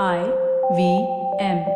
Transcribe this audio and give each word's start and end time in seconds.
I 0.00 0.22
V 0.74 1.06
M. 1.38 1.66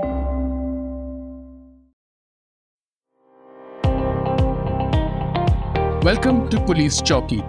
Welcome 6.01 6.49
to 6.49 6.59
Police 6.65 7.03
Chowki, 7.03 7.45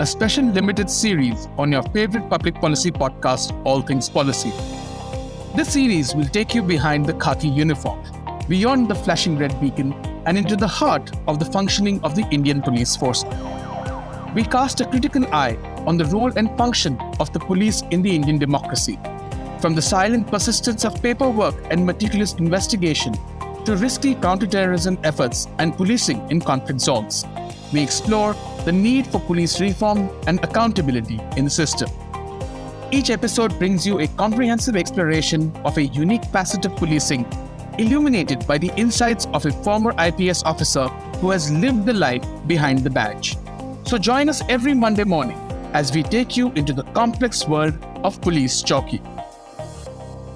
a 0.00 0.04
special 0.04 0.46
limited 0.46 0.90
series 0.90 1.46
on 1.56 1.70
your 1.70 1.84
favorite 1.84 2.28
public 2.28 2.56
policy 2.56 2.90
podcast, 2.90 3.52
All 3.64 3.80
Things 3.80 4.08
Policy. 4.08 4.50
This 5.54 5.72
series 5.72 6.16
will 6.16 6.26
take 6.26 6.52
you 6.52 6.62
behind 6.62 7.06
the 7.06 7.14
khaki 7.14 7.46
uniform, 7.46 8.02
beyond 8.48 8.88
the 8.88 8.96
flashing 8.96 9.38
red 9.38 9.60
beacon, 9.60 9.92
and 10.26 10.36
into 10.36 10.56
the 10.56 10.66
heart 10.66 11.12
of 11.28 11.38
the 11.38 11.44
functioning 11.44 12.02
of 12.02 12.16
the 12.16 12.26
Indian 12.32 12.60
police 12.60 12.96
force. 12.96 13.22
We 14.34 14.42
cast 14.42 14.80
a 14.80 14.84
critical 14.84 15.32
eye 15.32 15.54
on 15.86 15.96
the 15.96 16.06
role 16.06 16.32
and 16.36 16.50
function 16.58 16.98
of 17.20 17.32
the 17.32 17.38
police 17.38 17.82
in 17.92 18.02
the 18.02 18.12
Indian 18.12 18.38
democracy, 18.38 18.98
from 19.60 19.74
the 19.74 19.82
silent 19.82 20.26
persistence 20.26 20.84
of 20.84 21.02
paperwork 21.02 21.54
and 21.70 21.84
meticulous 21.84 22.34
investigation 22.34 23.14
to 23.64 23.76
risky 23.76 24.14
counterterrorism 24.14 24.98
efforts 25.04 25.46
and 25.58 25.76
policing 25.76 26.28
in 26.30 26.40
conflict 26.40 26.80
zones 26.80 27.24
we 27.72 27.82
explore 27.82 28.34
the 28.64 28.72
need 28.72 29.06
for 29.06 29.20
police 29.20 29.60
reform 29.60 30.10
and 30.26 30.42
accountability 30.42 31.20
in 31.36 31.44
the 31.44 31.50
system. 31.50 31.88
Each 32.90 33.10
episode 33.10 33.58
brings 33.58 33.86
you 33.86 34.00
a 34.00 34.08
comprehensive 34.08 34.76
exploration 34.76 35.52
of 35.64 35.76
a 35.76 35.84
unique 35.84 36.24
facet 36.26 36.64
of 36.64 36.76
policing, 36.76 37.26
illuminated 37.78 38.46
by 38.46 38.58
the 38.58 38.72
insights 38.76 39.26
of 39.34 39.44
a 39.44 39.52
former 39.52 39.94
IPS 39.98 40.42
officer 40.44 40.88
who 41.20 41.30
has 41.30 41.50
lived 41.52 41.84
the 41.84 41.92
life 41.92 42.24
behind 42.46 42.78
the 42.78 42.90
badge. 42.90 43.36
So 43.84 43.98
join 43.98 44.28
us 44.28 44.42
every 44.48 44.74
Monday 44.74 45.04
morning 45.04 45.38
as 45.74 45.92
we 45.94 46.02
take 46.02 46.36
you 46.36 46.50
into 46.52 46.72
the 46.72 46.84
complex 46.94 47.46
world 47.46 47.74
of 48.04 48.20
Police 48.22 48.62
Chowki. 48.62 49.17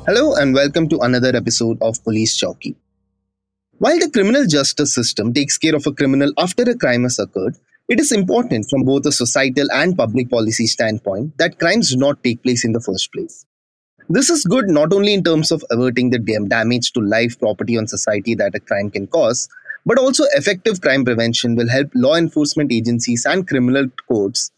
Hello 0.05 0.34
and 0.34 0.52
welcome 0.52 0.88
to 0.88 0.98
another 0.98 1.30
episode 1.37 1.79
of 1.80 2.02
Police 2.02 2.37
Chowki. 2.37 2.74
While 3.78 4.00
the 4.00 4.11
criminal 4.11 4.48
justice 4.48 4.92
system 4.92 5.33
takes 5.33 5.56
care 5.56 5.77
of 5.77 5.86
a 5.86 5.92
criminal 5.92 6.33
after 6.36 6.64
a 6.64 6.77
crime 6.77 7.05
has 7.05 7.20
occurred, 7.20 7.55
it 7.89 8.00
is 8.00 8.11
important 8.11 8.67
from 8.69 8.83
both 8.83 9.06
a 9.06 9.12
societal 9.12 9.70
and 9.70 9.97
public 9.97 10.28
policy 10.28 10.67
standpoint 10.67 11.39
that 11.39 11.61
crimes 11.61 11.92
do 11.92 11.98
not 11.98 12.25
take 12.25 12.42
place 12.42 12.64
in 12.64 12.72
the 12.72 12.81
first 12.81 13.12
place. 13.12 13.47
This 14.09 14.28
is 14.28 14.44
good 14.44 14.69
not 14.69 14.92
only 14.92 15.14
in 15.14 15.22
terms 15.22 15.53
of 15.53 15.62
averting 15.70 16.11
the 16.11 16.19
damage 16.48 16.91
to 16.94 17.00
life, 17.00 17.39
property, 17.39 17.77
and 17.77 17.89
society 17.89 18.34
that 18.34 18.56
a 18.56 18.61
crime 18.61 18.91
can 18.91 19.06
cause, 19.06 19.48
but 19.87 19.98
also 19.98 20.25
effective 20.34 20.81
crime 20.81 21.05
prevention 21.05 21.55
will 21.55 21.69
help 21.69 21.92
law 21.94 22.16
enforcement 22.16 22.72
agencies 22.72 23.25
and 23.25 23.47
criminal 23.47 23.87
courts, 24.09 24.50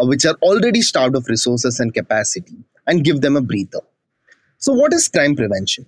uh, 0.00 0.06
which 0.06 0.24
are 0.24 0.36
already 0.42 0.80
starved 0.80 1.16
of 1.16 1.26
resources 1.26 1.80
and 1.80 1.92
capacity, 1.92 2.58
and 2.86 3.02
give 3.02 3.20
them 3.20 3.36
a 3.36 3.42
breather. 3.42 3.80
So, 4.62 4.72
what 4.72 4.94
is 4.94 5.08
crime 5.08 5.34
prevention? 5.34 5.86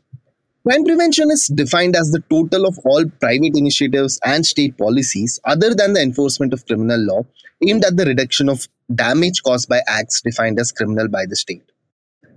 Crime 0.67 0.84
prevention 0.84 1.30
is 1.30 1.47
defined 1.47 1.94
as 1.94 2.11
the 2.11 2.25
total 2.28 2.67
of 2.67 2.77
all 2.84 3.05
private 3.20 3.53
initiatives 3.55 4.19
and 4.25 4.44
state 4.44 4.77
policies 4.77 5.39
other 5.44 5.77
than 5.77 5.92
the 5.92 6.03
enforcement 6.03 6.53
of 6.53 6.67
criminal 6.67 6.98
law 6.98 7.22
aimed 7.64 7.84
at 7.84 7.97
the 7.97 8.05
reduction 8.05 8.48
of 8.48 8.67
damage 8.92 9.45
caused 9.45 9.69
by 9.69 9.80
acts 9.86 10.22
defined 10.22 10.58
as 10.58 10.72
criminal 10.72 11.06
by 11.06 11.25
the 11.25 11.36
state. 11.36 11.62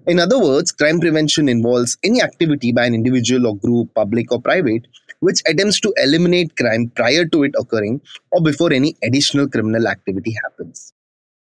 In 0.05 0.19
other 0.19 0.37
words, 0.39 0.71
crime 0.71 0.99
prevention 0.99 1.49
involves 1.49 1.97
any 2.03 2.21
activity 2.21 2.71
by 2.71 2.85
an 2.85 2.93
individual 2.93 3.47
or 3.47 3.57
group, 3.57 3.95
public 3.95 4.31
or 4.31 4.39
private, 4.39 4.85
which 5.21 5.41
attempts 5.47 5.79
to 5.79 5.93
eliminate 5.97 6.55
crime 6.55 6.91
prior 6.95 7.25
to 7.25 7.45
it 7.45 7.55
occurring 7.57 7.99
or 8.31 8.43
before 8.43 8.71
any 8.71 8.95
additional 9.01 9.49
criminal 9.49 9.87
activity 9.87 10.35
happens. 10.43 10.93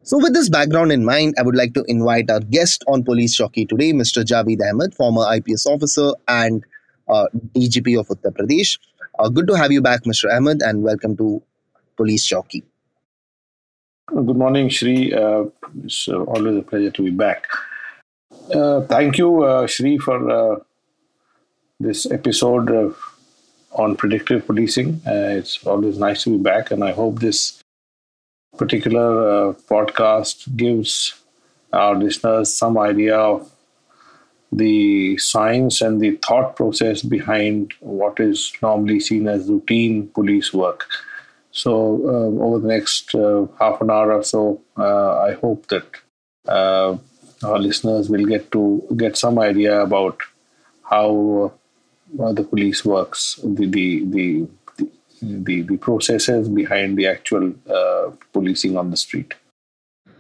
So, 0.03 0.17
with 0.17 0.33
this 0.33 0.49
background 0.49 0.91
in 0.91 1.05
mind, 1.05 1.35
I 1.37 1.43
would 1.43 1.55
like 1.55 1.75
to 1.75 1.83
invite 1.83 2.31
our 2.31 2.39
guest 2.39 2.83
on 2.87 3.03
Police 3.03 3.37
Chowki 3.39 3.69
today, 3.69 3.93
Mr. 3.93 4.23
Javeed 4.23 4.59
Ahmad, 4.67 4.95
former 4.95 5.31
IPS 5.35 5.67
officer 5.67 6.13
and 6.27 6.63
uh, 7.07 7.27
DGP 7.55 7.99
of 7.99 8.07
Uttar 8.07 8.31
Pradesh. 8.35 8.79
Uh, 9.19 9.29
good 9.29 9.45
to 9.47 9.53
have 9.53 9.71
you 9.71 9.79
back, 9.79 10.01
Mr. 10.05 10.35
Ahmed, 10.35 10.63
and 10.63 10.81
welcome 10.81 11.15
to 11.17 11.43
Police 11.97 12.27
Chowki. 12.27 12.63
Good 14.07 14.35
morning, 14.35 14.69
Shri. 14.69 15.13
Uh, 15.13 15.43
it's 15.85 16.07
uh, 16.07 16.23
always 16.23 16.57
a 16.57 16.63
pleasure 16.63 16.89
to 16.89 17.03
be 17.03 17.11
back. 17.11 17.45
Uh, 18.51 18.81
thank 18.81 19.19
you, 19.19 19.43
uh, 19.43 19.67
Shri, 19.67 19.99
for 19.99 20.65
this 21.79 22.09
episode 22.09 22.95
on 23.73 23.95
predictive 23.95 24.47
policing. 24.47 24.99
it's 25.05 25.63
always 25.63 25.99
nice 25.99 26.23
to 26.23 26.31
be 26.31 26.43
back, 26.43 26.71
and 26.71 26.83
I 26.83 26.91
hope 26.91 27.19
this 27.19 27.60
particular 28.61 29.09
uh, 29.27 29.53
podcast 29.73 30.43
gives 30.55 30.93
our 31.73 31.95
listeners 31.95 32.53
some 32.53 32.77
idea 32.77 33.15
of 33.17 33.49
the 34.51 35.17
science 35.17 35.81
and 35.81 36.01
the 36.01 36.11
thought 36.27 36.55
process 36.55 37.01
behind 37.01 37.73
what 37.79 38.19
is 38.19 38.51
normally 38.61 38.99
seen 38.99 39.27
as 39.27 39.47
routine 39.47 40.07
police 40.09 40.53
work. 40.53 40.85
So, 41.51 41.71
uh, 42.13 42.43
over 42.45 42.59
the 42.59 42.67
next 42.67 43.15
uh, 43.15 43.47
half 43.59 43.81
an 43.81 43.89
hour 43.89 44.13
or 44.13 44.23
so, 44.23 44.61
uh, 44.77 45.19
I 45.29 45.33
hope 45.33 45.67
that 45.67 45.87
uh, 46.47 46.97
our 47.43 47.59
listeners 47.59 48.09
will 48.09 48.25
get 48.25 48.51
to 48.51 48.63
get 48.95 49.17
some 49.17 49.39
idea 49.39 49.81
about 49.81 50.17
how 50.83 51.51
uh, 52.21 52.33
the 52.33 52.43
police 52.43 52.85
works, 52.85 53.39
the 53.43 53.65
the 53.65 53.87
the 54.05 54.47
the, 55.21 55.61
the 55.61 55.77
processes 55.77 56.49
behind 56.49 56.97
the 56.97 57.07
actual 57.07 57.53
uh, 57.69 58.11
policing 58.33 58.77
on 58.77 58.91
the 58.91 58.97
street. 58.97 59.33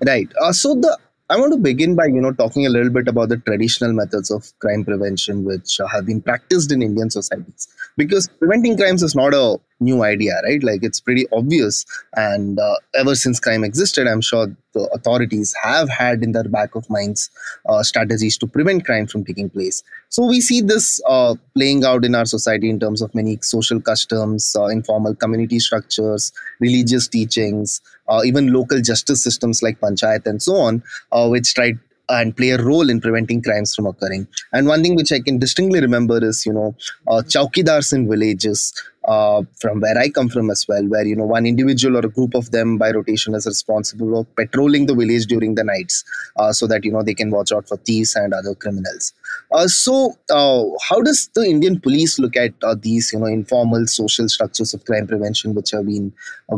Right. 0.05 0.31
Uh, 0.41 0.51
so 0.51 0.75
the 0.75 0.97
I 1.29 1.37
want 1.37 1.53
to 1.53 1.57
begin 1.57 1.95
by 1.95 2.07
you 2.07 2.19
know 2.19 2.33
talking 2.33 2.65
a 2.65 2.69
little 2.69 2.91
bit 2.91 3.07
about 3.07 3.29
the 3.29 3.37
traditional 3.37 3.93
methods 3.93 4.31
of 4.31 4.51
crime 4.59 4.83
prevention 4.83 5.45
which 5.45 5.79
uh, 5.79 5.87
have 5.87 6.05
been 6.05 6.21
practiced 6.21 6.73
in 6.73 6.81
Indian 6.81 7.09
societies 7.09 7.69
because 7.95 8.27
preventing 8.39 8.75
crimes 8.75 9.01
is 9.01 9.15
not 9.15 9.33
a 9.33 9.57
new 9.81 10.03
idea 10.03 10.33
right? 10.43 10.63
Like 10.63 10.83
it's 10.83 10.99
pretty 10.99 11.25
obvious. 11.31 11.85
And 12.15 12.59
uh, 12.59 12.75
ever 12.95 13.15
since 13.15 13.39
crime 13.39 13.63
existed 13.63 14.07
i'm 14.07 14.21
sure 14.21 14.47
the 14.73 14.89
authorities 14.93 15.53
have 15.61 15.89
had 15.89 16.23
in 16.23 16.31
their 16.31 16.45
back 16.45 16.75
of 16.75 16.89
minds 16.89 17.29
uh, 17.67 17.83
strategies 17.83 18.37
to 18.37 18.47
prevent 18.47 18.85
crime 18.85 19.05
from 19.05 19.25
taking 19.25 19.49
place. 19.49 19.83
So 20.09 20.25
we 20.25 20.39
see 20.39 20.61
this 20.61 21.01
uh, 21.07 21.35
playing 21.55 21.83
out 21.83 22.05
in 22.05 22.15
our 22.15 22.25
society 22.25 22.69
in 22.69 22.79
terms 22.79 23.01
of 23.01 23.13
many 23.13 23.37
social 23.41 23.81
customs 23.81 24.55
uh, 24.57 24.65
informal 24.67 25.15
community 25.15 25.59
structures 25.59 26.31
religious 26.59 27.07
teachings 27.07 27.81
uh, 28.07 28.21
even 28.23 28.53
local 28.53 28.81
justice 28.81 29.23
systems 29.23 29.61
like 29.61 29.79
panchayat 29.79 30.25
and 30.25 30.41
so 30.41 30.55
on 30.55 30.83
uh, 31.11 31.27
which 31.27 31.53
try 31.53 31.73
and 32.09 32.35
play 32.35 32.49
a 32.49 32.61
role 32.61 32.89
in 32.89 32.99
preventing 32.99 33.41
crimes 33.41 33.73
from 33.73 33.85
occurring. 33.85 34.27
And 34.51 34.67
one 34.67 34.83
thing 34.83 34.95
which 34.95 35.11
I 35.11 35.19
can 35.21 35.39
distinctly 35.39 35.79
remember 35.79 36.23
is, 36.23 36.45
you 36.45 36.53
know, 36.53 36.75
uh, 37.07 37.21
chowkidars 37.25 37.93
in 37.93 38.09
villages 38.09 38.73
uh, 39.05 39.41
from 39.59 39.79
where 39.79 39.97
I 39.97 40.09
come 40.09 40.29
from 40.29 40.49
as 40.51 40.67
well, 40.67 40.83
where 40.87 41.05
you 41.05 41.15
know 41.15 41.25
one 41.25 41.45
individual 41.45 41.97
or 41.97 42.05
a 42.05 42.09
group 42.09 42.35
of 42.35 42.51
them 42.51 42.77
by 42.77 42.91
rotation 42.91 43.33
is 43.33 43.45
responsible 43.45 44.13
for 44.13 44.25
patrolling 44.35 44.85
the 44.85 44.95
village 44.95 45.25
during 45.25 45.55
the 45.55 45.63
nights, 45.63 46.03
uh, 46.37 46.51
so 46.51 46.67
that 46.67 46.85
you 46.85 46.91
know 46.91 47.01
they 47.01 47.13
can 47.13 47.31
watch 47.31 47.51
out 47.51 47.67
for 47.67 47.77
thieves 47.77 48.15
and 48.15 48.33
other 48.33 48.53
criminals. 48.53 49.13
Uh, 49.51 49.67
so, 49.67 50.15
uh, 50.29 50.63
how 50.87 51.01
does 51.01 51.29
the 51.33 51.45
Indian 51.45 51.79
police 51.79 52.19
look 52.19 52.35
at 52.35 52.53
uh, 52.63 52.75
these 52.79 53.11
you 53.13 53.19
know 53.19 53.25
informal 53.25 53.87
social 53.87 54.29
structures 54.29 54.73
of 54.73 54.85
crime 54.85 55.07
prevention 55.07 55.55
which 55.55 55.71
have 55.71 55.85
been 55.85 56.13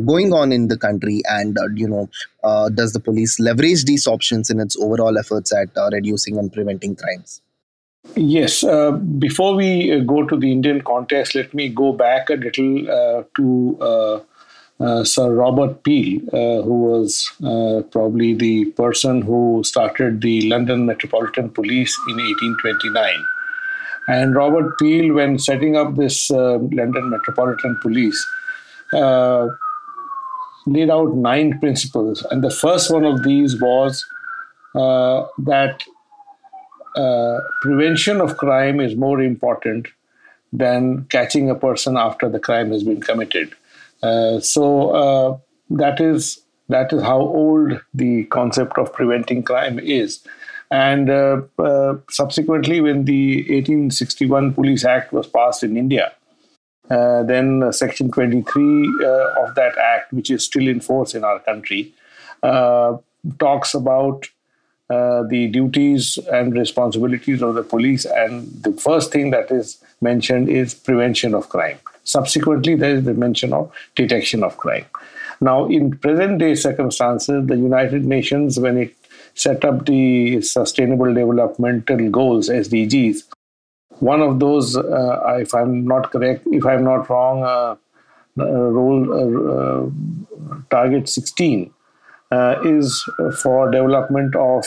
going 0.05 0.33
on 0.33 0.51
in 0.51 0.67
the 0.67 0.77
country, 0.77 1.21
and 1.29 1.57
you 1.75 1.87
know 1.87 2.09
does 2.75 2.91
the 2.93 2.99
police 2.99 3.39
leverage 3.39 3.85
these 3.85 4.05
options 4.05 4.49
in 4.49 4.59
its 4.59 4.75
overall 4.77 5.17
efforts 5.17 5.53
at 5.53 5.69
reducing 5.91 6.37
and 6.37 6.51
preventing 6.51 6.95
crimes? 6.95 7.41
Yes. 8.15 8.63
Uh, 8.63 8.91
before 8.91 9.55
we 9.55 9.91
uh, 9.91 9.99
go 9.99 10.25
to 10.27 10.37
the 10.37 10.51
Indian 10.51 10.81
context, 10.81 11.35
let 11.35 11.53
me 11.53 11.69
go 11.69 11.93
back 11.93 12.29
a 12.29 12.35
little 12.35 12.91
uh, 12.91 13.23
to 13.35 13.77
uh, 13.81 14.19
uh, 14.79 15.03
Sir 15.03 15.33
Robert 15.33 15.83
Peel, 15.83 16.21
uh, 16.27 16.61
who 16.61 16.83
was 16.83 17.31
probably 17.91 18.33
the 18.33 18.65
person 18.71 19.21
who 19.21 19.61
started 19.65 20.21
the 20.21 20.47
London 20.49 20.85
Metropolitan 20.85 21.49
Police 21.49 21.97
in 22.09 22.17
1829. 22.17 23.25
And 24.09 24.35
Robert 24.35 24.77
Peel, 24.77 25.13
when 25.13 25.39
setting 25.39 25.77
up 25.77 25.95
this 25.95 26.29
London 26.29 27.09
Metropolitan 27.09 27.79
Police, 27.81 28.25
laid 30.65 30.89
out 30.89 31.15
nine 31.15 31.57
principles. 31.59 32.25
And 32.29 32.43
the 32.43 32.51
first 32.51 32.91
one 32.91 33.05
of 33.05 33.23
these 33.23 33.59
was 33.61 34.05
that 34.73 35.83
uh, 36.95 37.39
prevention 37.61 38.21
of 38.21 38.37
crime 38.37 38.79
is 38.79 38.95
more 38.95 39.21
important 39.21 39.87
than 40.51 41.05
catching 41.05 41.49
a 41.49 41.55
person 41.55 41.97
after 41.97 42.29
the 42.29 42.39
crime 42.39 42.71
has 42.71 42.83
been 42.83 43.01
committed. 43.01 43.55
Uh, 44.03 44.39
so 44.39 44.89
uh, 44.91 45.37
that 45.69 45.99
is 45.99 46.41
that 46.69 46.93
is 46.93 47.01
how 47.01 47.19
old 47.19 47.81
the 47.93 48.25
concept 48.25 48.77
of 48.77 48.93
preventing 48.93 49.43
crime 49.43 49.79
is. 49.79 50.25
And 50.71 51.09
uh, 51.09 51.41
uh, 51.59 51.97
subsequently, 52.09 52.81
when 52.81 53.05
the 53.05 53.37
1861 53.41 54.53
Police 54.53 54.85
Act 54.85 55.13
was 55.13 55.27
passed 55.27 55.63
in 55.63 55.77
India, 55.77 56.13
then 56.89 57.71
Section 57.71 58.11
23 58.11 58.87
of 59.37 59.55
that 59.55 59.77
act, 59.77 60.13
which 60.13 60.31
is 60.31 60.43
still 60.43 60.67
in 60.67 60.79
force 60.79 61.13
in 61.13 61.23
our 61.23 61.39
country, 61.39 61.93
talks 62.41 63.73
about 63.73 64.29
uh, 64.89 65.23
the 65.29 65.47
duties 65.47 66.17
and 66.31 66.53
responsibilities 66.53 67.41
of 67.41 67.55
the 67.55 67.63
police, 67.63 68.05
and 68.05 68.47
the 68.63 68.73
first 68.73 69.11
thing 69.11 69.31
that 69.31 69.51
is 69.51 69.81
mentioned 70.01 70.49
is 70.49 70.73
prevention 70.73 71.33
of 71.33 71.49
crime. 71.49 71.79
Subsequently, 72.03 72.75
there 72.75 72.95
is 72.97 73.05
the 73.05 73.13
mention 73.13 73.53
of 73.53 73.71
detection 73.95 74.43
of 74.43 74.57
crime. 74.57 74.85
Now, 75.39 75.67
in 75.67 75.97
present 75.97 76.39
day 76.39 76.55
circumstances, 76.55 77.47
the 77.47 77.55
United 77.55 78.05
Nations, 78.05 78.59
when 78.59 78.77
it 78.77 78.95
set 79.35 79.65
up 79.65 79.85
the 79.85 80.41
Sustainable 80.41 81.13
Developmental 81.13 82.09
Goals, 82.09 82.49
SDGs, 82.49 83.23
one 83.99 84.21
of 84.21 84.39
those, 84.39 84.75
uh, 84.75 85.37
if 85.39 85.53
I'm 85.53 85.85
not 85.85 86.11
correct, 86.11 86.45
if 86.47 86.65
I'm 86.65 86.83
not 86.83 87.09
wrong, 87.09 87.43
uh, 87.43 87.75
uh 88.39 88.45
role 88.45 89.13
uh, 89.13 90.55
uh, 90.55 90.59
target 90.71 91.07
16 91.07 91.71
is 92.63 93.03
for 93.41 93.69
development 93.71 94.35
of 94.35 94.65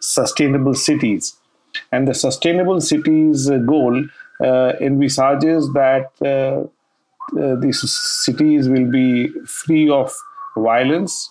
sustainable 0.00 0.74
cities. 0.74 1.36
And 1.92 2.08
the 2.08 2.14
sustainable 2.14 2.80
cities 2.80 3.50
goal 3.66 4.04
envisages 4.40 5.70
that 5.72 6.10
uh, 6.22 7.56
these 7.56 7.80
cities 8.24 8.68
will 8.68 8.90
be 8.90 9.28
free 9.46 9.90
of 9.90 10.14
violence 10.56 11.30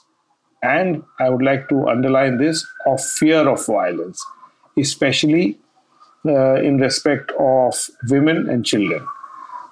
and 0.66 1.04
I 1.20 1.30
would 1.30 1.44
like 1.44 1.70
to 1.70 1.88
underline 1.88 2.38
this 2.38 2.66
of 2.86 3.04
fear 3.04 3.48
of 3.48 3.66
violence, 3.66 4.26
especially 4.78 5.58
uh, 6.26 6.56
in 6.56 6.78
respect 6.78 7.32
of 7.40 7.76
women 8.10 8.50
and 8.50 8.66
children. 8.66 9.06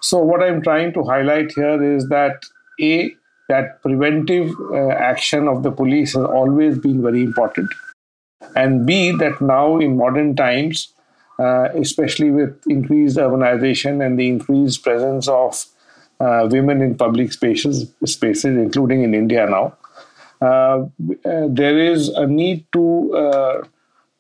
So, 0.02 0.20
what 0.20 0.44
I'm 0.44 0.62
trying 0.62 0.94
to 0.94 1.04
highlight 1.04 1.52
here 1.56 1.82
is 1.96 2.08
that 2.10 2.44
A, 2.80 3.16
that 3.50 3.82
preventive 3.82 4.56
uh, 4.72 4.90
action 4.90 5.48
of 5.48 5.64
the 5.64 5.72
police 5.72 6.14
has 6.14 6.24
always 6.24 6.78
been 6.78 7.02
very 7.02 7.24
important, 7.24 7.70
and 8.56 8.86
B, 8.86 9.12
that 9.18 9.42
now 9.42 9.80
in 9.80 9.98
modern 9.98 10.36
times, 10.36 10.94
uh, 11.40 11.70
especially 11.76 12.32
with 12.32 12.62
increased 12.68 13.18
urbanization 13.18 14.06
and 14.06 14.20
the 14.20 14.28
increased 14.28 14.84
presence 14.84 15.28
of 15.28 15.66
uh, 16.20 16.48
women 16.50 16.82
in 16.82 16.96
public 16.96 17.34
spaces, 17.34 17.92
spaces, 18.06 18.56
including 18.58 19.04
in 19.04 19.14
India 19.14 19.46
now. 19.46 19.76
Uh, 20.42 20.86
uh 21.26 21.48
there 21.50 21.78
is 21.78 22.10
a 22.10 22.28
need 22.28 22.66
to 22.74 23.14
uh, 23.14 23.64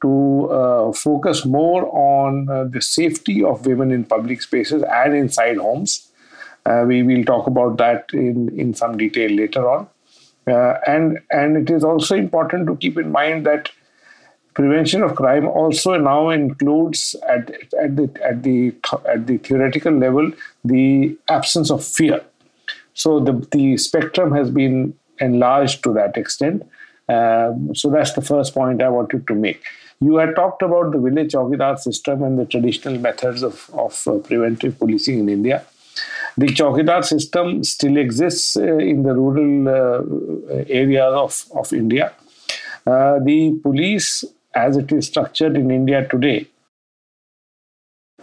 to 0.02 0.50
uh, 0.50 0.92
focus 0.92 1.46
more 1.46 1.86
on 1.94 2.46
the 2.72 2.82
safety 2.82 3.44
of 3.44 3.66
women 3.66 3.92
in 3.92 4.04
public 4.04 4.42
spaces 4.42 4.84
and 4.84 5.16
inside 5.16 5.58
homes. 5.58 6.12
We 6.88 7.04
will 7.04 7.24
talk 7.24 7.48
about 7.48 7.78
that 7.78 8.06
in, 8.14 8.58
in 8.58 8.74
some 8.74 8.98
detail 8.98 9.30
later 9.30 9.70
on. 9.70 9.88
and 10.46 11.20
and 11.32 11.58
it 11.58 11.70
is 11.70 11.84
also 11.84 12.16
important 12.16 12.68
to 12.68 12.76
keep 12.78 12.98
in 12.98 13.12
mind 13.12 13.46
that 13.46 13.70
prevention 14.54 15.02
of 15.02 15.16
crime 15.16 15.48
also 15.48 15.98
now 15.98 16.30
includes 16.30 17.16
at, 17.28 17.50
at 17.82 17.96
the 17.96 18.10
at 18.24 18.44
the 18.44 18.74
at 19.08 19.28
the 19.28 19.38
theoretical 19.38 19.94
level 19.94 20.32
the 20.64 21.18
absence 21.30 21.72
of 21.72 21.84
fear. 21.84 22.22
So 22.94 23.20
the 23.20 23.34
the 23.52 23.78
spectrum 23.78 24.34
has 24.34 24.50
been 24.50 24.94
enlarged 25.20 25.84
to 25.84 25.94
that 25.94 26.18
extent. 26.18 26.64
Um, 27.10 27.76
so 27.76 27.90
that's 27.90 28.14
the 28.14 28.22
first 28.22 28.54
point 28.54 28.82
i 28.82 28.88
wanted 28.88 29.28
to 29.28 29.36
make. 29.36 29.64
You 30.00 30.16
had 30.18 30.36
talked 30.36 30.62
about 30.62 30.92
the 30.92 31.00
village 31.00 31.34
chowkidar 31.34 31.80
system 31.80 32.24
and 32.24 32.40
the 32.40 32.46
traditional 32.46 32.98
methods 32.98 33.44
of, 33.44 33.70
of 33.74 34.08
uh, 34.08 34.18
preventive 34.20 34.78
policing 34.80 35.20
in 35.20 35.30
india 35.30 35.66
the 36.38 36.48
chowkidar 36.48 37.04
system 37.06 37.64
still 37.64 37.98
exists 37.98 38.58
uh, 38.58 38.78
in 38.78 39.04
the 39.04 39.14
rural 39.14 39.70
uh, 39.70 40.64
areas 40.68 41.14
of, 41.14 41.58
of 41.58 41.74
India. 41.74 42.14
Uh, 42.86 43.20
the 43.20 43.60
police 43.62 44.24
as 44.56 44.78
it 44.78 44.92
is 44.92 45.08
structured 45.08 45.56
in 45.56 45.72
India 45.72 46.08
today 46.08 46.48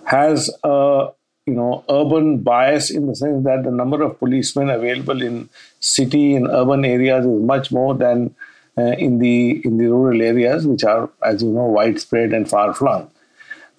has 0.05 0.51
a 0.65 1.09
you 1.47 1.55
know 1.55 1.85
urban 1.89 2.39
bias 2.39 2.91
in 2.91 3.07
the 3.07 3.15
sense 3.15 3.45
that 3.45 3.65
the 3.65 3.71
number 3.71 4.03
of 4.03 4.19
policemen 4.19 4.71
available 4.71 5.23
in 5.23 5.49
city 5.81 6.35
in 6.35 6.47
urban 6.47 6.85
areas 6.85 7.25
is 7.25 7.43
much 7.43 7.73
more 7.73 7.95
than 7.95 8.35
uh, 8.79 8.93
in 9.07 9.19
the 9.19 9.61
in 9.65 9.79
the 9.79 9.87
rural 9.87 10.23
areas 10.23 10.67
which 10.67 10.85
are 10.85 11.11
as 11.25 11.43
you 11.43 11.51
know 11.51 11.65
widespread 11.65 12.33
and 12.33 12.49
far 12.49 12.75
flung 12.75 13.11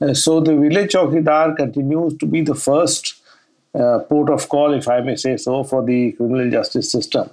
uh, 0.02 0.14
so 0.14 0.40
the 0.40 0.56
village 0.56 0.92
chowkidar 0.94 1.56
continues 1.56 2.18
to 2.18 2.26
be 2.26 2.42
the 2.42 2.56
first 2.56 3.21
uh, 3.76 4.00
port 4.10 4.30
of 4.30 4.48
call 4.50 4.74
if 4.74 4.88
i 4.88 5.00
may 5.02 5.16
say 5.16 5.38
so 5.38 5.64
for 5.64 5.84
the 5.86 6.12
criminal 6.14 6.50
justice 6.50 6.92
system 6.92 7.30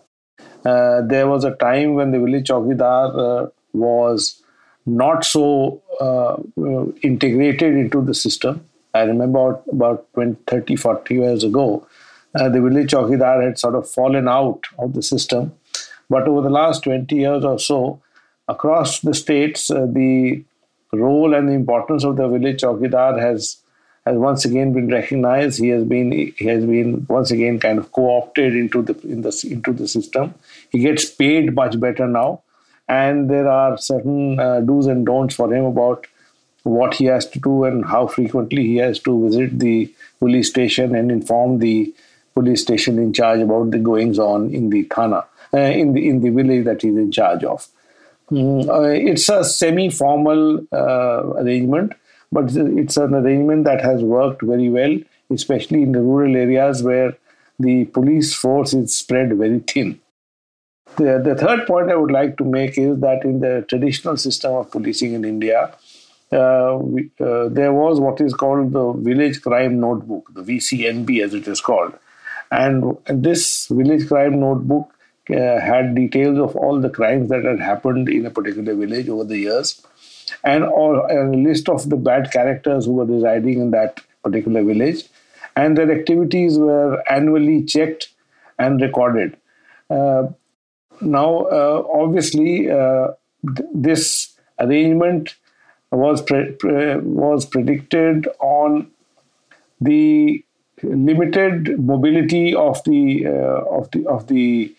uh, 0.64 1.02
there 1.02 1.28
was 1.28 1.44
a 1.44 1.54
time 1.54 1.94
when 1.94 2.10
the 2.10 2.18
village 2.18 2.48
chowkidar 2.48 3.06
uh, 3.26 3.50
was 3.72 4.42
not 4.86 5.24
so 5.24 5.80
uh, 6.00 6.34
uh, 6.34 6.86
integrated 7.02 7.74
into 7.74 8.02
the 8.02 8.14
system. 8.14 8.64
I 8.94 9.02
remember 9.02 9.60
about, 9.70 10.12
20, 10.14 10.40
30, 10.46 10.76
40 10.76 11.14
years 11.14 11.44
ago, 11.44 11.86
the 12.34 12.60
village 12.60 12.90
chowkidar 12.90 13.44
had 13.44 13.58
sort 13.58 13.74
of 13.74 13.88
fallen 13.88 14.28
out 14.28 14.64
of 14.78 14.94
the 14.94 15.02
system. 15.02 15.52
But 16.10 16.26
over 16.26 16.40
the 16.40 16.50
last 16.50 16.84
20 16.84 17.14
years 17.14 17.44
or 17.44 17.58
so, 17.58 18.00
across 18.48 19.00
the 19.00 19.14
states, 19.14 19.68
the 19.68 20.42
role 20.92 21.34
and 21.34 21.48
the 21.48 21.52
importance 21.52 22.04
of 22.04 22.16
the 22.16 22.28
village 22.28 22.62
chowkidar 22.62 23.20
has 23.20 23.58
has 24.08 24.16
once 24.16 24.44
again 24.44 24.72
been 24.72 24.88
recognized. 24.88 25.60
He 25.60 25.68
has 25.68 25.84
been 25.84 26.12
he 26.12 26.46
has 26.46 26.64
been 26.64 27.06
once 27.08 27.30
again 27.30 27.60
kind 27.60 27.78
of 27.78 27.92
co-opted 27.92 28.54
into 28.54 28.82
the 28.82 28.98
in 29.02 29.22
the 29.22 29.48
into 29.50 29.72
the 29.72 29.88
system. 29.88 30.34
He 30.70 30.80
gets 30.80 31.04
paid 31.22 31.54
much 31.54 31.78
better 31.78 32.06
now 32.06 32.42
and 32.88 33.30
there 33.30 33.48
are 33.48 33.76
certain 33.76 34.40
uh, 34.40 34.60
do's 34.60 34.86
and 34.86 35.04
don'ts 35.04 35.34
for 35.34 35.52
him 35.52 35.64
about 35.64 36.06
what 36.62 36.94
he 36.94 37.04
has 37.04 37.26
to 37.26 37.38
do 37.38 37.64
and 37.64 37.84
how 37.84 38.06
frequently 38.06 38.62
he 38.66 38.76
has 38.76 38.98
to 38.98 39.24
visit 39.24 39.58
the 39.58 39.92
police 40.18 40.48
station 40.48 40.94
and 40.94 41.10
inform 41.10 41.58
the 41.58 41.94
police 42.34 42.62
station 42.62 42.98
in 42.98 43.12
charge 43.12 43.40
about 43.40 43.70
the 43.70 43.78
goings 43.78 44.18
on 44.18 44.50
in 44.54 44.70
the 44.70 44.82
thana 44.84 45.24
uh, 45.54 45.58
in 45.58 45.92
the 45.92 46.08
in 46.08 46.20
the 46.20 46.30
village 46.30 46.64
that 46.64 46.82
he's 46.82 46.96
in 46.96 47.10
charge 47.10 47.44
of 47.44 47.68
mm, 48.30 48.68
uh, 48.68 49.10
it's 49.12 49.28
a 49.28 49.44
semi 49.44 49.88
formal 49.90 50.58
uh, 50.72 51.22
arrangement 51.42 51.92
but 52.30 52.54
it's 52.54 52.96
an 52.96 53.14
arrangement 53.14 53.64
that 53.64 53.80
has 53.80 54.02
worked 54.02 54.42
very 54.42 54.68
well 54.68 54.98
especially 55.30 55.82
in 55.82 55.92
the 55.92 56.00
rural 56.00 56.36
areas 56.36 56.82
where 56.82 57.16
the 57.58 57.84
police 57.86 58.34
force 58.34 58.72
is 58.72 58.96
spread 58.96 59.36
very 59.36 59.58
thin 59.60 60.00
the, 60.96 61.20
the 61.22 61.34
third 61.34 61.66
point 61.66 61.90
I 61.90 61.96
would 61.96 62.10
like 62.10 62.36
to 62.38 62.44
make 62.44 62.78
is 62.78 62.98
that 63.00 63.24
in 63.24 63.40
the 63.40 63.64
traditional 63.68 64.16
system 64.16 64.54
of 64.54 64.70
policing 64.70 65.12
in 65.12 65.24
India, 65.24 65.72
uh, 66.32 66.78
we, 66.80 67.10
uh, 67.20 67.48
there 67.48 67.72
was 67.72 68.00
what 68.00 68.20
is 68.20 68.34
called 68.34 68.72
the 68.72 68.92
Village 68.92 69.40
Crime 69.42 69.80
Notebook, 69.80 70.30
the 70.34 70.42
VCNB 70.42 71.22
as 71.22 71.34
it 71.34 71.46
is 71.46 71.60
called. 71.60 71.94
And, 72.50 72.96
this 73.06 73.66
Village 73.66 74.08
Crime 74.08 74.40
Notebook 74.40 74.92
uh, 75.30 75.60
had 75.60 75.94
details 75.94 76.38
of 76.38 76.56
all 76.56 76.80
the 76.80 76.90
crimes 76.90 77.28
that 77.28 77.44
had 77.44 77.60
happened 77.60 78.08
in 78.08 78.26
a 78.26 78.30
particular 78.30 78.74
village 78.74 79.08
over 79.08 79.24
the 79.24 79.38
years 79.38 79.86
and 80.44 80.64
all, 80.64 81.06
a 81.10 81.30
list 81.36 81.68
of 81.68 81.88
the 81.88 81.96
bad 81.96 82.30
characters 82.32 82.86
who 82.86 82.92
were 82.92 83.04
residing 83.04 83.60
in 83.60 83.70
that 83.72 84.00
particular 84.22 84.62
village. 84.62 85.04
And 85.56 85.76
their 85.76 85.90
activities 85.90 86.58
were 86.58 87.02
annually 87.10 87.64
checked 87.64 88.08
and 88.58 88.80
recorded. 88.80 89.36
Uh, 89.90 90.28
now, 91.00 91.44
uh, 91.44 91.82
obviously, 91.92 92.70
uh, 92.70 93.08
th- 93.56 93.68
this 93.74 94.36
arrangement 94.58 95.36
was 95.90 96.22
pre- 96.22 96.52
pre- 96.52 96.96
was 96.96 97.46
predicted 97.46 98.28
on 98.40 98.90
the 99.80 100.44
limited 100.82 101.78
mobility 101.78 102.54
of 102.54 102.82
the 102.84 103.26
uh, 103.26 103.78
of 103.78 103.90
the 103.92 104.06
of 104.06 104.26
the 104.26 104.74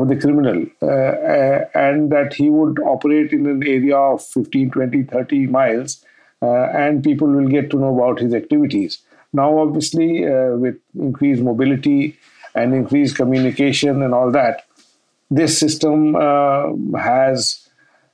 of 0.00 0.08
the 0.08 0.16
criminal 0.16 0.64
uh, 0.82 0.86
uh, 0.86 1.64
and 1.74 2.10
that 2.10 2.34
he 2.34 2.48
would 2.50 2.78
operate 2.80 3.32
in 3.32 3.46
an 3.46 3.62
area 3.66 3.96
of 3.96 4.24
15 4.24 4.70
20 4.70 5.02
30 5.04 5.46
miles 5.46 6.04
uh, 6.42 6.64
and 6.82 7.04
people 7.04 7.28
will 7.28 7.48
get 7.48 7.70
to 7.70 7.78
know 7.78 7.94
about 7.94 8.18
his 8.18 8.34
activities 8.34 8.98
now 9.32 9.58
obviously 9.58 10.24
with 10.56 10.76
increased 10.98 11.42
mobility 11.42 12.16
and 12.54 12.74
increased 12.74 13.16
communication 13.16 14.02
and 14.02 14.14
all 14.14 14.30
that 14.30 14.66
this 15.30 15.58
system 15.58 16.14
has 16.94 17.62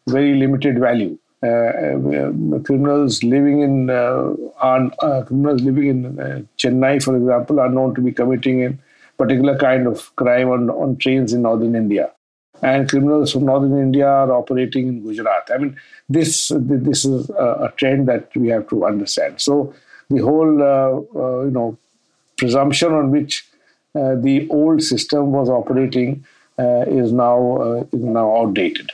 very 0.09 0.35
limited 0.35 0.79
value. 0.79 1.19
Uh, 1.41 2.61
criminals 2.65 3.23
living 3.23 3.61
in 3.61 3.91
uh, 3.91 4.35
uh, 4.61 5.23
criminals 5.23 5.63
living 5.63 5.87
in 5.87 6.49
Chennai, 6.59 7.01
for 7.01 7.17
example, 7.17 7.61
are 7.61 7.69
known 7.69 7.95
to 7.95 8.01
be 8.01 8.11
committing 8.11 8.61
particular 9.19 9.59
kind 9.59 9.87
of 9.87 10.15
crime 10.17 10.49
on, 10.49 10.71
on 10.71 10.97
trains 10.97 11.33
in 11.33 11.43
northern 11.43 11.75
India, 11.75 12.11
and 12.63 12.89
criminals 12.89 13.33
from 13.33 13.45
northern 13.45 13.79
India 13.79 14.07
are 14.07 14.33
operating 14.33 14.89
in 14.89 15.03
Gujarat. 15.03 15.51
I 15.53 15.59
mean, 15.59 15.77
this 16.09 16.51
this 16.55 17.05
is 17.05 17.29
a, 17.31 17.69
a 17.69 17.73
trend 17.77 18.09
that 18.09 18.35
we 18.37 18.49
have 18.49 18.69
to 18.69 18.85
understand. 18.87 19.41
So 19.41 19.75
the 20.09 20.19
whole 20.19 20.53
you 21.45 21.51
know 21.51 21.77
presumption 22.37 22.93
on 22.93 23.11
which 23.11 23.47
the 23.95 24.47
old 24.51 24.83
system 24.83 25.33
was 25.33 25.49
operating 25.49 26.25
uh, 26.59 26.85
is 26.89 27.13
now 27.13 27.57
uh, 27.59 27.85
is 27.93 28.03
now 28.03 28.37
outdated. 28.37 28.91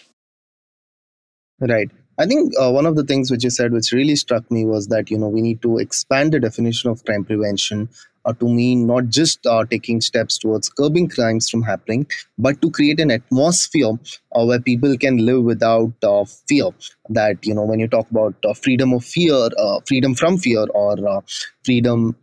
Right. 1.60 1.90
I 2.18 2.26
think 2.26 2.52
uh, 2.60 2.70
one 2.70 2.84
of 2.84 2.94
the 2.94 3.04
things 3.04 3.30
which 3.30 3.42
you 3.42 3.48
said, 3.48 3.72
which 3.72 3.90
really 3.90 4.16
struck 4.16 4.50
me, 4.50 4.66
was 4.66 4.88
that 4.88 5.10
you 5.10 5.16
know 5.16 5.28
we 5.28 5.40
need 5.40 5.62
to 5.62 5.78
expand 5.78 6.32
the 6.32 6.40
definition 6.40 6.90
of 6.90 7.04
crime 7.06 7.24
prevention 7.24 7.88
uh, 7.88 8.13
to 8.32 8.48
mean 8.48 8.86
not 8.86 9.08
just 9.08 9.46
uh, 9.46 9.64
taking 9.64 10.00
steps 10.00 10.38
towards 10.38 10.68
curbing 10.68 11.08
crimes 11.08 11.48
from 11.50 11.62
happening, 11.62 12.06
but 12.38 12.60
to 12.62 12.70
create 12.70 13.00
an 13.00 13.10
atmosphere 13.10 13.92
uh, 14.34 14.44
where 14.44 14.60
people 14.60 14.96
can 14.96 15.18
live 15.18 15.44
without 15.44 15.92
uh, 16.02 16.24
fear. 16.48 16.70
That 17.10 17.44
you 17.44 17.54
know 17.54 17.64
when 17.64 17.80
you 17.80 17.88
talk 17.88 18.10
about 18.10 18.34
uh, 18.44 18.54
freedom 18.54 18.92
of 18.94 19.04
fear, 19.04 19.48
freedom 19.86 20.14
from 20.14 20.38
fear, 20.38 20.64
or 20.74 21.22
freedom 21.64 22.16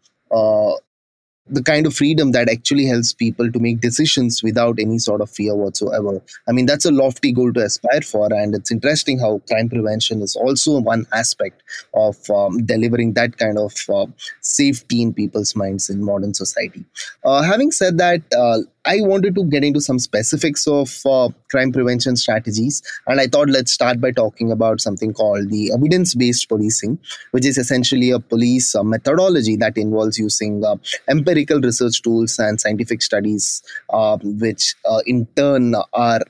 the 1.48 1.63
kind 1.63 1.86
of 1.86 1.93
freedom 1.93 2.31
that 2.31 2.50
actually 2.50 2.86
helps 2.86 3.13
people 3.13 3.51
to 3.51 3.60
make 3.60 3.81
decisions 3.81 4.41
without 4.43 4.79
any 4.79 5.00
sort 5.00 5.21
of 5.21 5.29
fear 5.29 5.55
whatsoever. 5.55 6.21
I 6.48 6.51
mean, 6.51 6.65
that's 6.65 6.86
a 6.86 6.91
lofty 6.91 7.31
goal 7.31 7.51
to 7.53 7.63
aspire 7.63 8.01
for, 8.01 8.31
and 8.33 8.55
it's 8.55 8.71
interesting 8.71 9.19
how 9.19 9.41
crime 9.48 9.69
prevention 9.69 10.21
is 10.21 10.36
also 10.36 10.79
one 10.79 11.05
aspect 11.12 11.63
of 11.93 12.17
um, 12.29 12.65
delivering 12.65 13.13
that 13.13 13.38
kind 13.38 13.57
of 13.57 13.74
uh, 13.93 14.05
safety 14.41 15.01
in 15.01 15.13
people's 15.13 15.55
minds 15.55 15.89
in 15.89 16.03
modern 16.03 16.33
society. 16.33 16.86
Uh, 17.25 17.41
having 17.41 17.71
said 17.71 17.98
that, 17.98 18.21
uh, 18.38 18.60
I 18.85 18.97
wanted 19.01 19.35
to 19.35 19.45
get 19.45 19.63
into 19.63 19.79
some 19.79 20.00
specifics 20.00 20.67
of 20.67 21.01
uh, 21.05 21.29
crime 21.51 21.71
prevention 21.71 22.15
strategies, 22.15 22.81
and 23.05 23.19
I 23.19 23.27
thought 23.27 23.47
let's 23.47 23.71
start 23.71 24.01
by 24.01 24.11
talking 24.11 24.51
about 24.51 24.81
something 24.81 25.13
called 25.13 25.50
the 25.50 25.71
evidence 25.71 26.15
based 26.15 26.50
policing, 26.50 26.97
which 27.29 27.45
is 27.45 27.59
essentially 27.59 28.09
a 28.09 28.19
police 28.19 28.73
uh, 28.73 28.83
methodology 28.83 29.55
that 29.57 29.77
involves 29.77 30.17
using 30.17 30.65
uh, 30.65 30.77
empirical 31.07 31.61
research 31.61 32.01
tools 32.01 32.39
and 32.39 32.59
scientific 32.59 33.03
studies, 33.03 33.61
uh, 33.91 34.17
which 34.23 34.75
uh, 34.89 35.01
in 35.05 35.27
turn 35.35 35.75
are 35.93 36.21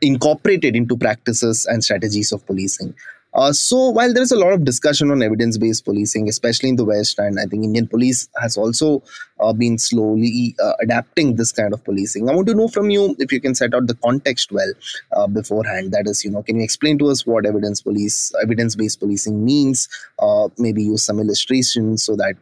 incorporated 0.00 0.74
into 0.74 0.96
practices 0.96 1.66
and 1.66 1.84
strategies 1.84 2.32
of 2.32 2.46
policing. 2.46 2.94
Uh, 3.36 3.52
so 3.52 3.90
while 3.90 4.14
there 4.14 4.22
is 4.22 4.32
a 4.32 4.38
lot 4.38 4.54
of 4.54 4.64
discussion 4.64 5.10
on 5.10 5.22
evidence-based 5.22 5.84
policing, 5.84 6.26
especially 6.26 6.70
in 6.70 6.76
the 6.76 6.86
West, 6.86 7.18
and 7.18 7.38
I 7.38 7.44
think 7.44 7.64
Indian 7.64 7.86
police 7.86 8.30
has 8.40 8.56
also 8.56 9.02
uh, 9.40 9.52
been 9.52 9.76
slowly 9.76 10.56
uh, 10.58 10.72
adapting 10.80 11.36
this 11.36 11.52
kind 11.52 11.74
of 11.74 11.84
policing. 11.84 12.30
I 12.30 12.34
want 12.34 12.48
to 12.48 12.54
know 12.54 12.68
from 12.68 12.88
you 12.88 13.14
if 13.18 13.30
you 13.30 13.40
can 13.42 13.54
set 13.54 13.74
out 13.74 13.88
the 13.88 13.94
context 13.96 14.52
well 14.52 14.72
uh, 15.12 15.26
beforehand. 15.26 15.92
That 15.92 16.06
is, 16.06 16.24
you 16.24 16.30
know, 16.30 16.42
can 16.42 16.56
you 16.56 16.64
explain 16.64 16.96
to 17.00 17.08
us 17.08 17.26
what 17.26 17.44
evidence 17.44 17.82
police, 17.82 18.32
evidence-based 18.42 19.00
policing 19.00 19.44
means? 19.44 19.86
Uh, 20.18 20.48
maybe 20.56 20.82
use 20.82 21.04
some 21.04 21.20
illustrations 21.20 22.02
so 22.02 22.16
that 22.16 22.36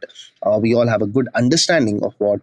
uh, 0.44 0.60
we 0.62 0.76
all 0.76 0.86
have 0.86 1.02
a 1.02 1.08
good 1.08 1.26
understanding 1.34 2.04
of 2.04 2.14
what 2.18 2.40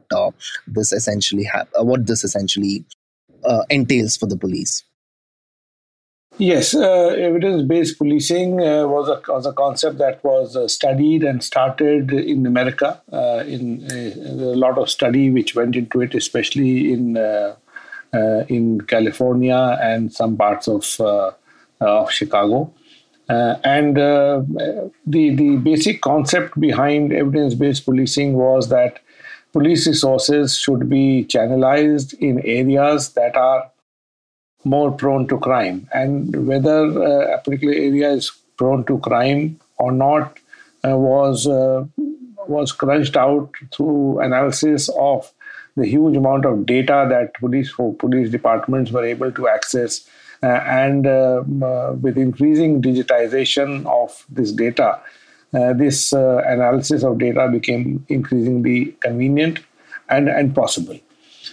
this 0.68 0.92
essentially 0.92 1.46
have, 1.46 1.70
what 1.78 2.06
this 2.06 2.26
essentially 2.26 2.84
entails 3.70 4.18
for 4.18 4.26
the 4.26 4.36
police. 4.36 4.84
Yes, 6.42 6.74
uh, 6.74 7.10
evidence-based 7.20 8.00
policing 8.00 8.62
uh, 8.62 8.88
was 8.88 9.08
a 9.08 9.32
was 9.32 9.46
a 9.46 9.54
concept 9.54 10.00
that 10.00 10.24
was 10.24 10.56
uh, 10.56 10.68
studied 10.68 11.24
and 11.24 11.44
started 11.44 12.12
in 12.12 12.48
America. 12.48 13.00
Uh, 13.14 13.44
in 13.46 13.84
uh, 13.92 14.56
a 14.56 14.58
lot 14.58 14.80
of 14.80 14.90
study 14.90 15.30
which 15.30 15.54
went 15.54 15.76
into 15.76 16.02
it, 16.02 16.16
especially 16.16 16.92
in 16.94 17.16
uh, 17.16 17.54
in 18.48 18.82
California 18.82 19.78
and 19.84 20.12
some 20.12 20.36
parts 20.36 20.68
of 20.68 21.00
of 21.80 22.12
Chicago. 22.12 22.74
and 23.30 23.98
the 23.98 25.22
the 25.46 25.58
basic 25.68 26.02
concept 26.02 26.60
behind 26.60 27.14
evidence-based 27.14 27.86
policing 27.86 28.34
was 28.34 28.70
that 28.70 28.98
police 29.54 29.86
resources 29.86 30.58
should 30.58 30.90
be 30.90 31.06
channelized 31.36 32.16
in 32.16 32.42
areas 32.56 33.14
that 33.14 33.38
are 33.38 33.71
more 34.64 34.92
prone 34.92 35.28
to 35.28 35.38
crime. 35.40 35.88
And 35.94 36.48
whether 36.48 36.86
uh, 36.86 37.36
a 37.36 37.38
particular 37.40 37.74
area 37.74 38.12
is 38.12 38.32
prone 38.58 38.84
to 38.86 39.00
crime 39.00 39.60
or 39.78 39.92
not 39.92 40.38
uh, 40.88 40.98
was 40.98 41.48
uh, 41.48 41.86
was 42.48 42.72
crunched 42.72 43.16
out 43.16 43.52
through 43.72 44.20
analysis 44.20 44.90
of 45.00 45.32
the 45.76 45.86
huge 45.86 46.18
amount 46.18 46.46
of 46.46 46.66
data 46.66 47.06
that 47.10 47.34
police 47.36 47.74
police 47.74 48.30
departments 48.30 48.92
were 48.92 49.06
able 49.06 49.32
to 49.32 49.48
access. 49.48 50.08
Uh, 50.44 50.60
and 50.66 51.06
um, 51.06 51.62
uh, 51.62 51.92
with 51.94 52.18
increasing 52.18 52.82
digitization 52.82 53.86
of 53.86 54.26
this 54.28 54.52
data, 54.52 55.00
uh, 55.54 55.72
this 55.74 56.14
analysis 56.14 57.04
of 57.04 57.20
data 57.20 57.48
became 57.48 58.04
increasingly 58.10 58.86
convenient 59.02 59.60
and, 60.10 60.30
and 60.30 60.56
possible. 60.56 61.00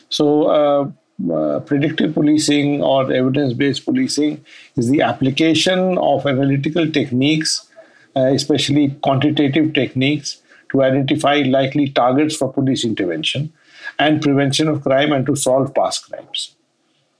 So, 0.09 0.95
uh, 1.33 1.61
predictive 1.61 2.15
policing 2.15 2.83
or 2.83 3.13
evidence 3.13 3.53
based 3.53 3.85
policing 3.85 4.45
is 4.77 4.89
the 4.89 5.03
application 5.03 5.99
of 5.99 6.27
analytical 6.27 6.91
techniques, 6.91 7.69
uh, 8.15 8.27
especially 8.27 8.91
quantitative 9.03 9.73
techniques, 9.75 10.41
to 10.71 10.83
identify 10.83 11.43
likely 11.47 11.89
targets 11.89 12.37
for 12.37 12.53
police 12.53 12.85
intervention 12.85 13.53
and 13.99 14.23
prevention 14.23 14.69
of 14.69 14.83
crime 14.83 15.13
and 15.13 15.27
to 15.27 15.35
solve 15.35 15.75
past 15.75 16.09
crimes. 16.09 16.55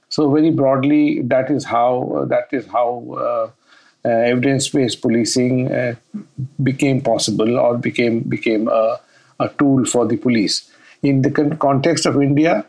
So, 0.07 0.31
very 0.31 0.51
broadly, 0.51 1.21
that 1.23 1.51
is 1.51 1.65
how 1.65 2.11
uh, 2.15 2.25
that 2.25 2.47
is 2.51 2.65
how 2.67 3.05
uh, 3.11 3.51
uh, 4.05 4.09
evidence-based 4.09 5.01
policing 5.01 5.97
became 6.63 7.01
possible 7.01 7.59
or 7.59 7.77
became 7.77 8.21
became 8.21 8.69
a, 8.69 8.99
a 9.39 9.49
tool 9.49 9.85
for 9.85 10.07
the 10.07 10.15
police. 10.15 10.71
In 11.03 11.21
the 11.21 11.31
con- 11.31 11.57
context 11.57 12.05
of 12.05 12.21
India, 12.21 12.65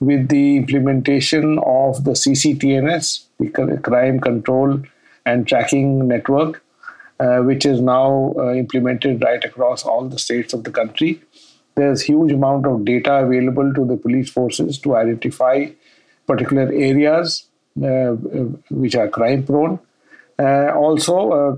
with 0.00 0.28
the 0.28 0.56
implementation 0.56 1.58
of 1.58 2.04
the 2.04 2.12
CCTNS, 2.12 3.24
the 3.38 3.80
Crime 3.82 4.20
Control 4.20 4.80
and 5.26 5.46
Tracking 5.46 6.06
Network, 6.06 6.62
uh, 7.20 7.38
which 7.38 7.66
is 7.66 7.80
now 7.80 8.34
uh, 8.38 8.52
implemented 8.54 9.22
right 9.22 9.44
across 9.44 9.84
all 9.84 10.08
the 10.08 10.18
states 10.18 10.54
of 10.54 10.64
the 10.64 10.70
country. 10.70 11.20
There's 11.74 12.02
huge 12.02 12.32
amount 12.32 12.66
of 12.66 12.84
data 12.84 13.24
available 13.24 13.72
to 13.74 13.84
the 13.84 13.96
police 13.96 14.30
forces 14.30 14.78
to 14.78 14.96
identify 14.96 15.66
particular 16.26 16.72
areas 16.72 17.46
uh, 17.82 18.12
which 18.70 18.94
are 18.96 19.08
crime 19.08 19.44
prone. 19.44 19.78
Uh, 20.38 20.72
also, 20.74 21.30
uh, 21.32 21.56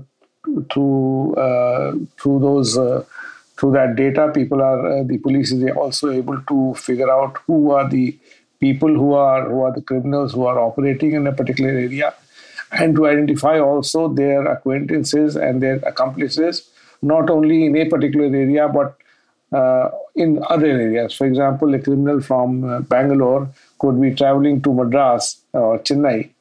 through 0.71 1.35
uh, 1.35 1.93
through 2.19 2.39
those 2.39 2.77
through 3.61 3.73
that 3.73 3.95
data, 3.95 4.31
people 4.33 4.59
are 4.59 5.03
the 5.03 5.19
police 5.19 5.51
is 5.51 5.63
also 5.77 6.09
able 6.09 6.41
to 6.51 6.73
figure 6.73 7.11
out 7.11 7.37
who 7.45 7.69
are 7.71 7.87
the 7.87 8.17
people 8.59 8.89
who 9.01 9.13
are 9.13 9.47
who 9.47 9.61
are 9.61 9.71
the 9.71 9.83
criminals 9.83 10.33
who 10.33 10.45
are 10.51 10.57
operating 10.59 11.11
in 11.11 11.27
a 11.27 11.31
particular 11.31 11.69
area 11.69 12.11
and 12.71 12.95
to 12.95 13.05
identify 13.05 13.59
also 13.59 14.07
their 14.07 14.47
acquaintances 14.53 15.35
and 15.35 15.61
their 15.61 15.75
accomplices 15.91 16.71
not 17.03 17.29
only 17.29 17.65
in 17.65 17.77
a 17.77 17.85
particular 17.87 18.25
area 18.25 18.67
but 18.67 18.97
uh, 19.51 19.89
in 20.15 20.43
other 20.49 20.71
areas. 20.87 21.13
For 21.13 21.27
example 21.27 21.75
a 21.75 21.79
criminal 21.79 22.19
from 22.19 22.63
uh, 22.63 22.79
bangalore 22.79 23.47
could 23.77 24.01
be 24.01 24.15
traveling 24.15 24.63
to 24.63 24.73
madras 24.73 25.37
or 25.53 25.77
chennai 25.77 26.31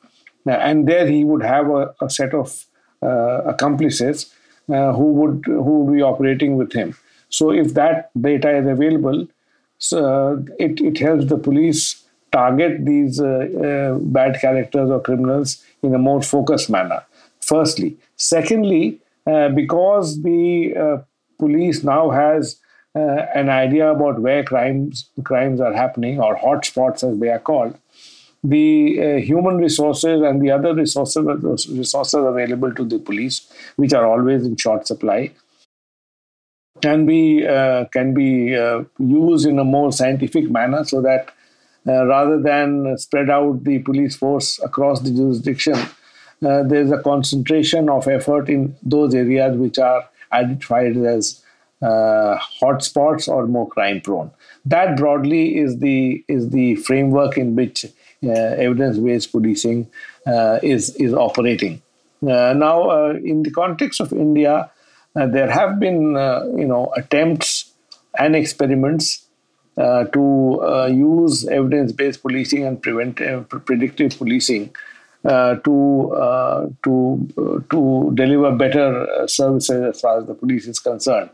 uh, 0.46 0.52
and 0.52 0.88
there 0.88 1.06
he 1.06 1.22
would 1.24 1.42
have 1.42 1.68
a, 1.68 1.94
a 2.00 2.08
set 2.08 2.32
of 2.32 2.64
uh, 3.02 3.42
accomplices 3.54 4.34
uh, 4.72 4.92
who 4.94 5.12
would 5.20 5.44
who 5.44 5.80
would 5.80 5.94
be 5.94 6.02
operating 6.02 6.56
with 6.56 6.72
him 6.72 6.96
so 7.30 7.50
if 7.50 7.74
that 7.74 8.10
data 8.20 8.56
is 8.58 8.66
available 8.66 9.26
so 9.78 10.44
it, 10.58 10.80
it 10.80 10.98
helps 10.98 11.24
the 11.26 11.38
police 11.38 12.04
target 12.32 12.84
these 12.84 13.20
uh, 13.20 13.26
uh, 13.26 13.98
bad 13.98 14.40
characters 14.40 14.90
or 14.90 15.00
criminals 15.00 15.64
in 15.82 15.94
a 15.94 15.98
more 15.98 16.22
focused 16.22 16.70
manner. 16.70 17.02
Firstly, 17.40 17.96
secondly, 18.16 19.00
uh, 19.26 19.48
because 19.48 20.22
the 20.22 21.04
police 21.38 21.82
now 21.82 22.10
has 22.10 22.60
an 22.94 23.48
idea 23.48 23.90
about 23.90 24.20
where 24.20 24.42
crimes 24.42 25.08
crimes 25.24 25.60
are 25.60 25.72
happening 25.72 26.20
or 26.20 26.36
hotspots 26.36 27.08
as 27.08 27.18
they 27.18 27.28
are 27.28 27.38
called, 27.38 27.78
the 28.42 28.98
uh, 29.00 29.20
human 29.20 29.56
resources 29.56 30.22
and 30.22 30.42
the 30.42 30.50
other 30.50 30.74
resources 30.74 31.68
resources 31.68 32.14
available 32.14 32.74
to 32.74 32.84
the 32.84 32.98
police, 32.98 33.50
which 33.76 33.92
are 33.92 34.06
always 34.06 34.44
in 34.44 34.56
short 34.56 34.86
supply, 34.86 35.30
can 36.82 37.06
be 37.06 37.46
uh, 37.46 37.84
can 37.86 38.14
be 38.14 38.56
uh, 38.56 38.84
used 38.98 39.46
in 39.46 39.58
a 39.58 39.64
more 39.64 39.92
scientific 39.92 40.50
manner 40.50 40.84
so 40.84 41.00
that 41.00 41.32
uh, 41.86 42.04
rather 42.06 42.40
than 42.40 42.96
spread 42.98 43.30
out 43.30 43.64
the 43.64 43.78
police 43.80 44.16
force 44.16 44.58
across 44.62 45.00
the 45.00 45.10
jurisdiction, 45.10 45.74
uh, 45.74 46.62
there's 46.62 46.90
a 46.90 47.02
concentration 47.02 47.88
of 47.88 48.06
effort 48.06 48.48
in 48.48 48.76
those 48.82 49.14
areas 49.14 49.56
which 49.56 49.78
are 49.78 50.08
identified 50.32 50.96
as 50.96 51.42
uh, 51.82 52.38
hotspots 52.60 53.28
or 53.28 53.46
more 53.46 53.68
crime 53.68 54.00
prone. 54.00 54.30
That 54.66 54.96
broadly 54.96 55.58
is 55.58 55.78
the 55.78 56.22
is 56.28 56.50
the 56.50 56.76
framework 56.76 57.38
in 57.38 57.56
which 57.56 57.86
uh, 58.22 58.28
evidence-based 58.28 59.32
policing 59.32 59.88
uh, 60.26 60.58
is 60.62 60.94
is 60.96 61.14
operating. 61.14 61.80
Now, 62.22 63.12
in 63.12 63.44
the 63.44 63.50
context 63.50 63.98
of 63.98 64.12
India, 64.12 64.69
there 65.14 65.50
have 65.50 65.80
been 65.80 66.12
you 66.56 66.66
know 66.66 66.92
attempts 66.96 67.72
and 68.18 68.34
experiments 68.36 69.26
uh, 69.76 70.04
to 70.04 70.60
uh, 70.62 70.86
use 70.86 71.46
evidence-based 71.46 72.22
policing 72.22 72.64
and 72.66 72.82
prevent, 72.82 73.20
uh, 73.20 73.40
predictive 73.40 74.16
policing 74.18 74.74
uh, 75.24 75.54
to 75.56 76.12
uh, 76.12 76.68
to 76.82 77.28
uh, 77.38 77.58
to 77.70 78.10
deliver 78.14 78.50
better 78.52 79.06
uh, 79.10 79.26
services 79.26 79.94
as 79.94 80.00
far 80.00 80.18
as 80.18 80.26
the 80.26 80.34
police 80.34 80.66
is 80.66 80.78
concerned. 80.78 81.30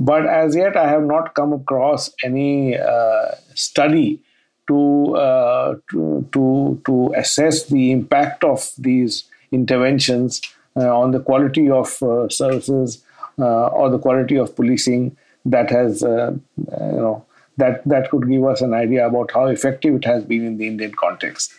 But 0.00 0.26
as 0.26 0.56
yet, 0.56 0.76
I 0.76 0.88
have 0.88 1.04
not 1.04 1.34
come 1.34 1.52
across 1.52 2.10
any 2.24 2.76
uh, 2.76 3.34
study 3.54 4.20
to, 4.66 5.14
uh, 5.16 5.74
to 5.90 6.28
to 6.32 6.82
to 6.86 7.14
assess 7.16 7.66
the 7.66 7.92
impact 7.92 8.44
of 8.44 8.72
these 8.78 9.24
interventions 9.52 10.40
on 10.74 11.12
the 11.12 11.20
quality 11.20 11.70
of 11.70 11.86
services 12.32 13.04
Uh, 13.38 13.66
or 13.68 13.90
the 13.90 13.98
quality 13.98 14.36
of 14.36 14.54
policing 14.54 15.16
that 15.44 15.68
has 15.68 16.02
uh, 16.04 16.32
uh, 16.72 16.86
you 16.86 17.00
know 17.04 17.24
that 17.56 17.82
that 17.84 18.08
could 18.10 18.28
give 18.28 18.44
us 18.44 18.60
an 18.60 18.72
idea 18.72 19.06
about 19.06 19.30
how 19.32 19.46
effective 19.46 19.94
it 19.96 20.04
has 20.04 20.24
been 20.24 20.46
in 20.46 20.56
the 20.56 20.66
Indian 20.66 20.92
context. 20.92 21.52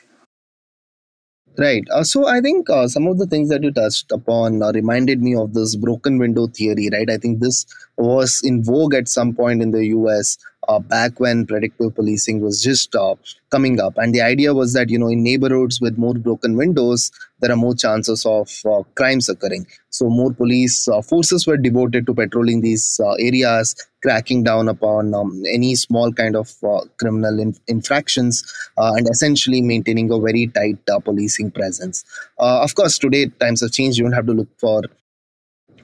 Right. 1.58 1.84
Uh, 1.90 2.04
so 2.04 2.28
I 2.28 2.42
think 2.42 2.70
uh, 2.70 2.88
some 2.90 3.08
of 3.08 3.18
the 3.18 3.28
things 3.28 3.48
that 3.48 3.64
you 3.64 3.72
touched 3.72 4.12
upon 4.12 4.62
uh, 4.62 4.74
reminded 4.74 5.22
me 5.22 5.36
of 5.36 5.54
this 5.54 5.78
broken 5.78 6.18
window 6.18 6.48
theory, 6.48 6.90
right? 6.92 7.10
I 7.10 7.18
think 7.18 7.40
this 7.40 7.66
was 7.98 8.42
in 8.44 8.62
vogue 8.62 8.94
at 8.94 9.08
some 9.08 9.34
point 9.34 9.62
in 9.62 9.72
the 9.72 9.86
US 9.88 10.38
uh, 10.68 10.80
back 10.80 11.18
when 11.18 11.46
predictive 11.46 11.96
policing 11.96 12.42
was 12.42 12.62
just 12.62 12.94
uh, 12.94 13.16
coming 13.52 13.80
up. 13.80 13.94
And 13.98 14.14
the 14.14 14.22
idea 14.22 14.54
was 14.54 14.74
that, 14.74 14.90
you 14.90 15.00
know, 15.00 15.08
in 15.08 15.24
neighborhoods 15.24 15.80
with 15.80 15.98
more 15.98 16.16
broken 16.16 16.58
windows, 16.58 17.10
there 17.40 17.52
are 17.52 17.58
more 17.58 17.76
chances 17.76 18.26
of 18.26 18.52
uh, 18.66 18.84
crimes 18.96 19.30
occurring. 19.30 19.66
So 19.92 20.10
more 20.10 20.34
police 20.34 20.90
forces 21.08 21.48
were 21.48 21.56
devoted 21.56 22.06
to 22.08 22.14
patrolling 22.14 22.62
these 22.62 23.00
areas, 23.18 23.76
cracking 24.06 24.44
down 24.50 24.68
upon 24.68 25.14
um, 25.20 25.44
any 25.52 25.74
small 25.76 26.12
kind 26.14 26.36
of 26.42 26.52
uh, 26.64 26.82
criminal 27.00 27.40
in- 27.40 27.58
infractions, 27.68 28.44
and 28.78 29.10
essentially 29.10 29.62
maintaining 29.62 30.12
a 30.12 30.20
very 30.20 30.48
tight 30.48 30.78
policing 31.04 31.50
presence. 31.52 32.04
of 32.66 32.76
course, 32.76 32.98
today 33.06 33.26
times 33.44 33.62
have 33.62 33.72
changed. 33.72 33.98
You 33.98 34.06
don't 34.06 34.20
have 34.20 34.28
to 34.28 34.38
look 34.42 34.52
for 34.66 34.84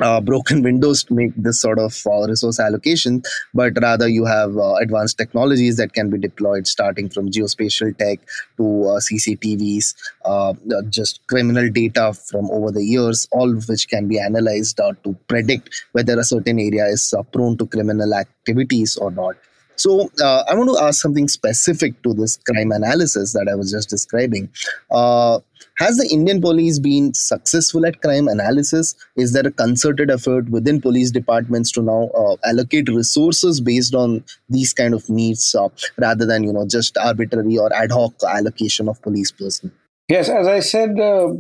uh, 0.02 0.22
broken 0.22 0.62
windows 0.70 1.04
to 1.04 1.14
make 1.14 1.32
this 1.36 1.60
sort 1.62 1.80
of 1.80 2.02
uh, 2.06 2.28
resource 2.28 2.60
allocation, 2.60 3.22
but 3.54 3.74
rather 3.82 4.08
you 4.08 4.26
have 4.26 4.58
uh, 4.58 4.76
advanced 4.76 5.18
technologies 5.18 5.78
that 5.78 5.94
can 5.94 6.10
be 6.10 6.18
deployed, 6.18 6.68
starting 6.68 7.10
from 7.10 7.30
geospatial 7.30 7.98
tech 7.98 8.20
to 8.58 8.64
uh, 8.64 9.00
CCTVs, 9.00 9.96
uh, 10.26 10.54
just 10.90 11.26
criminal 11.28 11.70
data 11.70 12.14
from 12.14 12.50
over 12.52 12.72
the 12.72 12.84
years, 12.84 13.28
all 13.32 13.56
of 13.56 13.68
which 13.68 13.88
can 13.88 14.08
be 14.08 14.20
analyzed 14.20 14.80
uh, 14.80 14.94
to 15.04 15.14
predict 15.28 15.70
whether 15.92 16.20
a 16.20 16.24
certain 16.24 16.60
area 16.60 16.86
is 16.86 17.14
prone 17.32 17.58
to 17.58 17.66
criminal 17.68 18.14
activities 18.14 18.98
or 18.98 19.12
not. 19.12 19.36
So 19.82 20.12
uh, 20.22 20.44
I 20.48 20.54
want 20.54 20.70
to 20.70 20.84
ask 20.84 21.02
something 21.02 21.28
specific 21.28 22.00
to 22.04 22.14
this 22.14 22.38
crime 22.38 22.72
analysis 22.72 23.34
that 23.34 23.48
I 23.52 23.56
was 23.56 23.72
just 23.72 23.90
describing. 23.90 24.48
Uh, 24.92 25.40
has 25.78 25.98
the 25.98 26.08
Indian 26.12 26.40
police 26.40 26.78
been 26.78 27.16
successful 27.16 27.88
at 27.88 28.00
crime 28.00 28.28
analysis? 28.28 28.94
Is 29.16 29.34
there 29.34 29.48
a 29.48 29.52
concerted 29.52 30.12
effort 30.12 30.50
within 30.50 30.82
police 30.82 31.10
departments 31.10 31.72
to 31.72 31.82
now 31.82 32.12
uh, 32.16 32.36
allocate 32.46 32.90
resources 32.90 33.60
based 33.60 33.96
on 33.96 34.24
these 34.50 34.72
kind 34.72 34.94
of 34.94 35.10
needs, 35.10 35.56
uh, 35.56 35.70
rather 35.98 36.28
than 36.28 36.44
you 36.44 36.54
know 36.54 36.68
just 36.68 36.96
arbitrary 36.98 37.58
or 37.58 37.74
ad 37.74 37.92
hoc 37.92 38.14
allocation 38.24 38.88
of 38.88 39.02
police 39.02 39.32
personnel? 39.32 39.74
Yes, 40.08 40.30
as 40.30 40.46
I 40.46 40.60
said, 40.60 41.00
uh, 41.00 41.34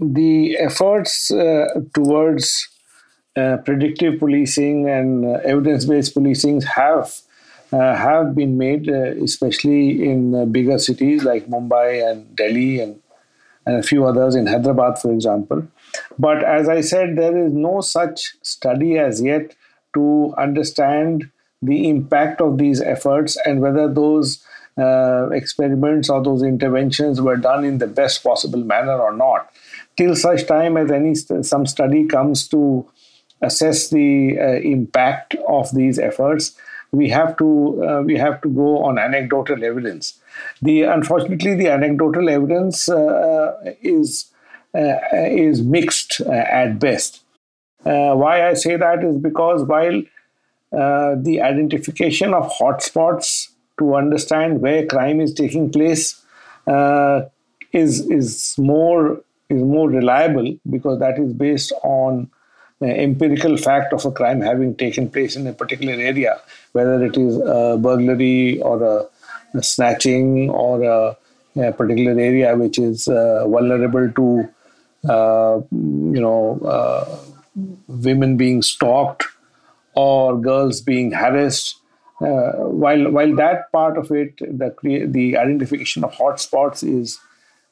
the 0.00 0.56
efforts 0.58 1.30
uh, 1.30 1.66
towards 1.94 2.68
predictive 3.36 4.18
policing 4.18 4.88
and 4.88 5.24
evidence-based 5.42 6.14
policing 6.14 6.60
have 6.62 7.12
have 7.70 8.34
been 8.34 8.56
made, 8.58 8.88
uh, 8.88 9.12
especially 9.22 10.08
in 10.08 10.34
uh, 10.34 10.44
bigger 10.44 10.78
cities 10.78 11.24
like 11.24 11.46
Mumbai 11.46 12.08
and 12.10 12.34
Delhi 12.36 12.80
and, 12.80 13.00
and 13.66 13.76
a 13.76 13.82
few 13.82 14.04
others 14.04 14.34
in 14.34 14.46
Hyderabad, 14.46 14.98
for 14.98 15.12
example. 15.12 15.66
But 16.18 16.44
as 16.44 16.68
I 16.68 16.80
said, 16.80 17.16
there 17.16 17.36
is 17.36 17.52
no 17.52 17.80
such 17.80 18.34
study 18.42 18.98
as 18.98 19.22
yet 19.22 19.54
to 19.94 20.34
understand 20.36 21.30
the 21.62 21.88
impact 21.88 22.40
of 22.40 22.58
these 22.58 22.80
efforts 22.80 23.38
and 23.46 23.60
whether 23.60 23.92
those 23.92 24.44
uh, 24.76 25.28
experiments 25.30 26.10
or 26.10 26.22
those 26.22 26.42
interventions 26.42 27.20
were 27.20 27.36
done 27.36 27.64
in 27.64 27.78
the 27.78 27.86
best 27.86 28.22
possible 28.22 28.62
manner 28.64 28.98
or 29.00 29.12
not. 29.12 29.50
Till 29.96 30.16
such 30.16 30.46
time 30.46 30.76
as 30.76 30.90
any 30.90 31.14
st- 31.14 31.46
some 31.46 31.64
study 31.64 32.06
comes 32.06 32.48
to 32.48 32.88
assess 33.40 33.90
the 33.90 34.36
uh, 34.38 34.44
impact 34.60 35.36
of 35.48 35.72
these 35.74 35.98
efforts, 35.98 36.58
we 36.94 37.08
have 37.08 37.36
to 37.38 37.84
uh, 37.84 38.02
we 38.02 38.16
have 38.16 38.40
to 38.42 38.48
go 38.48 38.82
on 38.84 38.98
anecdotal 38.98 39.64
evidence. 39.64 40.20
The 40.62 40.82
unfortunately 40.82 41.54
the 41.54 41.68
anecdotal 41.68 42.28
evidence 42.28 42.88
uh, 42.88 43.54
is 43.82 44.26
uh, 44.74 44.96
is 45.12 45.62
mixed 45.62 46.20
uh, 46.20 46.32
at 46.32 46.78
best. 46.78 47.22
Why 47.82 48.48
I 48.48 48.54
say 48.54 48.76
that 48.76 49.04
is 49.04 49.18
because 49.18 49.64
while 49.64 50.02
the 50.70 51.40
identification 51.42 52.32
of 52.32 52.50
hotspots 52.52 53.50
to 53.78 53.94
understand 53.94 54.60
where 54.60 54.86
crime 54.86 55.20
is 55.20 55.34
taking 55.34 55.70
place 55.70 56.22
is 57.72 58.00
is 58.08 58.54
more 58.58 59.20
is 59.50 59.62
more 59.62 59.90
reliable 59.90 60.56
because 60.70 60.98
that 61.00 61.18
is 61.18 61.32
based 61.32 61.72
on 61.82 62.30
empirical 62.86 63.56
fact 63.56 63.92
of 63.92 64.04
a 64.04 64.10
crime 64.10 64.40
having 64.40 64.74
taken 64.74 65.10
place 65.10 65.36
in 65.36 65.46
a 65.46 65.52
particular 65.52 65.94
area, 65.94 66.40
whether 66.72 67.04
it 67.04 67.16
is 67.16 67.36
a 67.38 67.76
burglary 67.80 68.60
or 68.60 68.82
a, 68.82 69.06
a 69.58 69.62
snatching 69.62 70.50
or 70.50 70.82
a, 70.82 71.16
a, 71.56 71.72
particular 71.72 72.18
area 72.18 72.56
which 72.56 72.78
is 72.78 73.08
uh, 73.08 73.46
vulnerable 73.48 74.10
to, 74.12 74.48
uh, 75.08 75.60
you 75.72 76.20
know, 76.20 76.58
uh, 76.64 77.18
women 77.86 78.36
being 78.36 78.62
stalked 78.62 79.24
or 79.94 80.40
girls 80.40 80.80
being 80.80 81.12
harassed. 81.12 81.76
Uh, 82.20 82.52
while 82.82 83.10
while 83.10 83.34
that 83.34 83.70
part 83.72 83.98
of 83.98 84.10
it, 84.12 84.38
the 84.38 84.74
the 85.08 85.36
identification 85.36 86.04
of 86.04 86.12
hotspots 86.12 86.82
is 86.82 87.18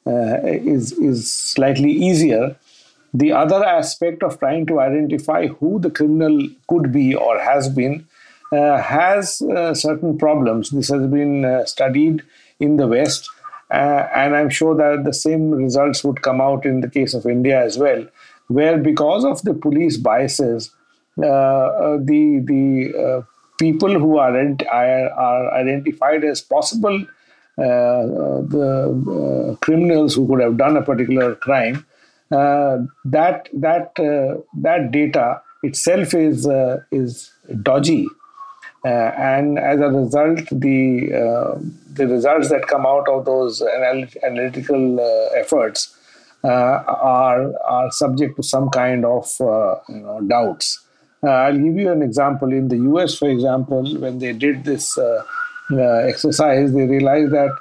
uh, 0.05 0.37
is 0.43 0.91
is 0.93 1.33
slightly 1.33 1.91
easier 1.91 2.55
the 3.13 3.31
other 3.31 3.63
aspect 3.63 4.23
of 4.23 4.39
trying 4.39 4.65
to 4.65 4.79
identify 4.79 5.47
who 5.47 5.79
the 5.79 5.91
criminal 5.91 6.47
could 6.67 6.91
be 6.91 7.13
or 7.13 7.39
has 7.39 7.69
been 7.69 8.07
uh, 8.51 8.81
has 8.81 9.41
uh, 9.41 9.73
certain 9.73 10.17
problems. 10.17 10.69
This 10.69 10.89
has 10.89 11.07
been 11.07 11.45
uh, 11.45 11.65
studied 11.65 12.23
in 12.59 12.77
the 12.77 12.87
West, 12.87 13.27
uh, 13.71 14.07
and 14.15 14.35
I'm 14.35 14.49
sure 14.49 14.75
that 14.75 15.05
the 15.05 15.13
same 15.13 15.51
results 15.51 16.03
would 16.03 16.21
come 16.21 16.39
out 16.39 16.65
in 16.65 16.81
the 16.81 16.89
case 16.89 17.15
of 17.15 17.25
India 17.25 17.63
as 17.63 17.77
well, 17.77 18.05
where 18.47 18.77
because 18.77 19.25
of 19.25 19.41
the 19.41 19.55
police 19.55 19.97
biases, 19.97 20.69
uh, 21.17 21.25
uh, 21.25 21.97
the 21.97 22.43
the 22.45 23.25
people 23.59 23.99
who 23.99 24.17
are, 24.17 24.35
are 24.71 25.53
identified 25.53 26.23
as 26.23 26.41
possible 26.41 27.05
the 27.55 29.57
criminals 29.61 30.15
who 30.15 30.27
could 30.27 30.41
have 30.41 30.57
done 30.57 30.75
a 30.75 30.81
particular 30.81 31.35
crime 31.35 31.85
Uh, 32.33 32.79
that 33.05 33.47
that 33.53 33.99
uh, 33.99 34.41
that 34.57 34.91
data 34.91 35.39
itself 35.61 36.13
is 36.15 36.47
uh, 36.47 36.79
is 36.91 37.31
dodgy, 37.61 38.07
uh, 38.85 39.11
and 39.33 39.59
as 39.59 39.79
a 39.79 39.89
result, 39.89 40.39
the 40.49 41.11
uh, 41.13 41.59
the 41.93 42.07
results 42.07 42.49
that 42.49 42.65
come 42.67 42.87
out 42.87 43.07
of 43.07 43.25
those 43.25 43.61
anal- 43.61 44.07
analytical 44.23 44.99
efforts 45.35 45.95
are 46.43 47.53
are 47.65 47.91
subject 47.91 48.35
to 48.37 48.41
some 48.41 48.69
kind 48.69 49.05
of 49.05 49.29
you 49.39 49.99
know, 49.99 50.19
doubts. 50.27 50.79
I'll 51.23 51.57
give 51.57 51.77
you 51.77 51.91
an 51.91 52.01
example. 52.01 52.51
In 52.51 52.67
the 52.67 52.77
US, 52.93 53.15
for 53.15 53.29
example, 53.29 53.95
when 53.99 54.17
they 54.17 54.33
did 54.33 54.63
this 54.63 54.97
exercise, 55.71 56.73
they 56.73 56.87
realized 56.87 57.31
that 57.31 57.55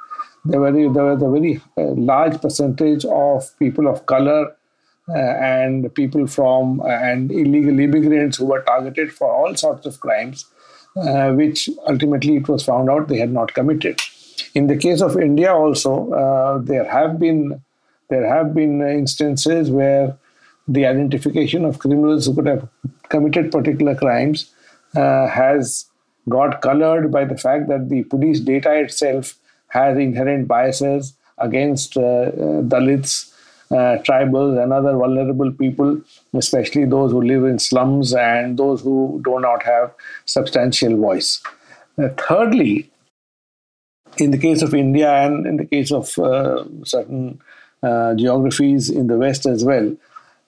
there, 0.45 0.59
were, 0.61 0.73
there 0.73 1.05
was 1.05 1.23
a 1.23 1.31
very 1.31 1.61
large 1.77 2.41
percentage 2.41 3.05
of 3.05 3.47
people 3.59 3.87
of 3.87 4.07
color 4.07 4.47
uh, 4.47 4.62
and 5.09 5.93
people 5.95 6.27
from 6.27 6.81
uh, 6.81 6.87
and 6.87 7.31
illegal 7.33 7.79
immigrants 7.79 8.37
who 8.37 8.47
were 8.47 8.63
targeted 8.63 9.13
for 9.13 9.31
all 9.31 9.55
sorts 9.55 9.87
of 9.87 10.01
crimes, 10.01 10.47
uh, 10.97 11.33
which 11.33 11.69
ultimately 11.89 12.37
it 12.37 12.49
was 12.49 12.65
found 12.65 12.89
out 12.89 13.09
they 13.09 13.19
had 13.19 13.33
not 13.33 13.55
committed. 13.55 14.01
In 14.55 14.67
the 14.67 14.77
case 14.77 15.01
of 15.01 15.17
India, 15.19 15.53
also 15.53 16.63
there 16.65 16.89
have 16.91 17.19
been 17.19 17.63
there 18.09 18.27
have 18.27 18.55
been 18.55 18.83
instances 18.83 19.71
where 19.71 20.17
the 20.69 20.87
identification 20.87 21.65
of 21.65 21.79
criminals 21.79 22.27
who 22.27 22.35
could 22.35 22.47
have 22.47 22.69
committed 23.09 23.51
particular 23.51 23.95
crimes 23.95 24.53
uh, 24.95 25.27
has 25.29 25.87
got 26.29 26.61
colored 26.63 27.11
by 27.11 27.25
the 27.25 27.37
fact 27.37 27.69
that 27.69 27.89
the 27.89 28.05
police 28.05 28.41
data 28.41 28.73
itself 28.75 29.35
has 29.69 29.99
inherent 29.99 30.47
biases 30.47 31.15
against 31.39 31.97
uh, 31.97 32.01
uh, 32.01 32.63
Dalits 32.63 33.32
uh, 33.73 33.97
tribals 34.03 34.63
and 34.63 34.73
other 34.73 34.93
vulnerable 34.93 35.51
people, 35.51 36.01
especially 36.35 36.85
those 36.85 37.11
who 37.11 37.23
live 37.23 37.45
in 37.45 37.59
slums 37.59 38.13
and 38.15 38.59
those 38.59 38.83
who 38.83 39.21
do 39.25 39.41
not 39.41 39.63
have 39.63 39.95
substantial 40.27 40.97
voice. 40.97 41.43
Uh, 41.99 42.09
thirdly, 42.19 42.91
in 44.19 44.31
the 44.31 44.39
case 44.39 44.61
of 44.63 44.75
India 44.75 45.11
and 45.11 45.47
in 45.47 45.57
the 45.57 45.65
case 45.65 45.91
of 45.91 46.19
uh, 46.19 46.65
certain 46.85 47.41
uh, 47.83 48.15
geographies 48.15 48.91
in 48.91 49.07
the 49.07 49.17
West 49.17 49.47
as 49.47 49.65
well. 49.65 49.97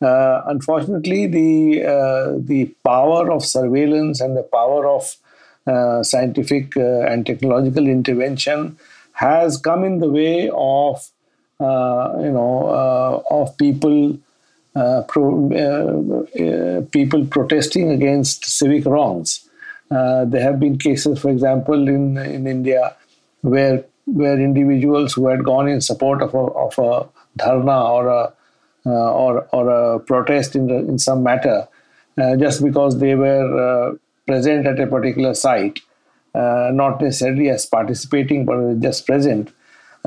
Uh, 0.02 0.42
unfortunately, 0.46 1.26
the 1.26 1.82
uh, 1.82 2.34
the 2.38 2.66
power 2.84 3.30
of 3.32 3.44
surveillance 3.44 4.20
and 4.20 4.37
the 4.37 4.42
power 4.42 4.87
of 4.87 5.16
scientific 6.04 6.76
and 6.76 7.24
technological 7.24 7.87
intervention 7.87 8.76
has 9.12 9.56
come 9.56 9.82
in 9.82 9.98
the 9.98 10.10
way 10.10 10.50
of 10.52 11.10
Uh, 11.60 12.18
you 12.20 12.32
know 12.32 12.66
uh, 12.66 13.22
of 13.30 13.56
people 13.58 14.18
uh, 14.74 15.02
pro, 15.06 16.84
people 16.90 17.24
protesting 17.26 17.90
against 17.92 18.44
civic 18.44 18.84
wrongs. 18.84 19.48
there 19.88 20.42
have 20.42 20.58
been 20.58 20.76
cases, 20.76 21.20
for 21.20 21.30
example, 21.30 21.86
in 21.88 22.18
in 22.18 22.48
India, 22.48 22.96
where 23.42 23.84
where 24.06 24.38
individuals 24.40 25.12
who 25.12 25.28
had 25.28 25.44
gone 25.44 25.68
in 25.68 25.80
support 25.80 26.22
of 26.22 26.34
a, 26.34 26.38
of 26.38 26.78
a 26.78 27.08
dharna 27.38 27.88
or 27.88 28.08
a 28.08 28.32
uh, 28.86 29.12
or 29.12 29.48
or 29.52 29.68
a 29.70 30.00
protest 30.00 30.54
in 30.54 30.66
the, 30.66 30.76
in 30.76 30.98
some 30.98 31.22
matter, 31.22 31.66
uh, 32.18 32.36
just 32.36 32.62
because 32.62 32.98
they 32.98 33.14
were 33.14 33.46
uh, 33.66 33.94
present 34.26 34.66
at 34.66 34.78
a 34.78 34.86
particular 34.86 35.32
site, 35.34 35.80
not 36.34 37.00
necessarily 37.00 37.48
as 37.48 37.64
participating 37.64 38.44
but 38.44 38.80
just 38.80 39.06
present, 39.06 39.52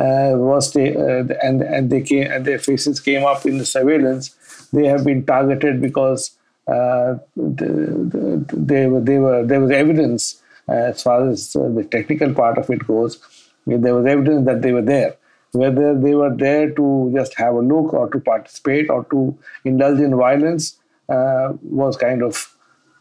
was 0.03 0.73
they, 0.73 0.93
and 0.93 1.61
and 1.61 1.89
they 1.89 2.01
came 2.01 2.31
and 2.31 2.45
their 2.45 2.59
faces 2.59 2.99
came 2.99 3.25
up 3.25 3.45
in 3.45 3.57
the 3.57 3.65
surveillance. 3.65 4.35
They 4.73 4.87
have 4.87 5.05
been 5.05 5.25
targeted 5.25 5.81
because 5.81 6.37
uh, 6.67 7.15
the, 7.35 8.45
the, 8.45 8.45
they 8.55 8.87
were 8.87 8.99
they 8.99 9.17
were 9.17 9.45
there 9.45 9.61
was 9.61 9.71
evidence 9.71 10.41
uh, 10.67 10.73
as 10.73 11.03
far 11.03 11.29
as 11.29 11.55
uh, 11.55 11.69
the 11.69 11.83
technical 11.83 12.33
part 12.33 12.57
of 12.57 12.69
it 12.69 12.85
goes. 12.85 13.19
There 13.65 13.95
was 13.95 14.05
evidence 14.05 14.45
that 14.45 14.61
they 14.61 14.71
were 14.71 14.81
there, 14.81 15.15
whether 15.51 15.97
they 15.97 16.13
were 16.13 16.35
there 16.35 16.71
to 16.71 17.11
just 17.13 17.33
have 17.35 17.55
a 17.55 17.61
look 17.61 17.93
or 17.93 18.09
to 18.09 18.19
participate 18.19 18.89
or 18.89 19.05
to 19.05 19.37
indulge 19.65 19.99
in 19.99 20.15
violence 20.15 20.77
uh, 21.09 21.53
was 21.61 21.97
kind 21.97 22.21
of 22.21 22.53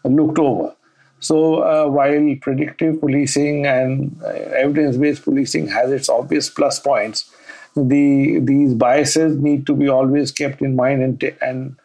looked 0.04 0.38
over. 0.38 0.75
So 1.20 1.62
uh, 1.62 1.88
while 1.88 2.37
predictive 2.40 3.00
policing 3.00 3.66
and 3.66 4.16
uh, 4.22 4.29
evidence-based 4.29 5.24
policing 5.24 5.68
has 5.68 5.90
its 5.90 6.09
obvious 6.09 6.50
plus 6.50 6.79
points, 6.79 7.35
the 7.74 8.38
these 8.40 8.74
biases 8.74 9.38
need 9.38 9.66
to 9.66 9.74
be 9.74 9.88
always 9.88 10.33
kept 10.33 10.61
in 10.62 10.76
mind 10.76 11.02
and 11.02 11.22
and 11.42 11.76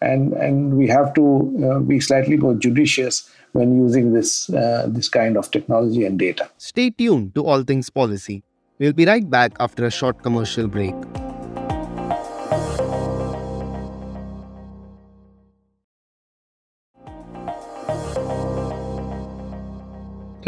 and 0.00 0.32
and 0.34 0.76
we 0.76 0.88
have 0.88 1.14
to 1.14 1.24
uh, 1.64 1.78
be 1.80 2.00
slightly 2.00 2.36
more 2.36 2.54
judicious 2.54 3.30
when 3.52 3.76
using 3.76 4.12
this 4.12 4.50
uh, 4.50 4.86
this 4.88 5.08
kind 5.08 5.36
of 5.36 5.50
technology 5.50 6.04
and 6.04 6.18
data. 6.18 6.50
Stay 6.58 6.90
tuned 6.90 7.34
to 7.34 7.44
All 7.44 7.62
Things 7.62 7.90
Policy. 7.90 8.42
We'll 8.78 8.92
be 8.92 9.06
right 9.06 9.28
back 9.28 9.52
after 9.58 9.86
a 9.86 9.90
short 9.90 10.22
commercial 10.22 10.68
break. 10.68 10.94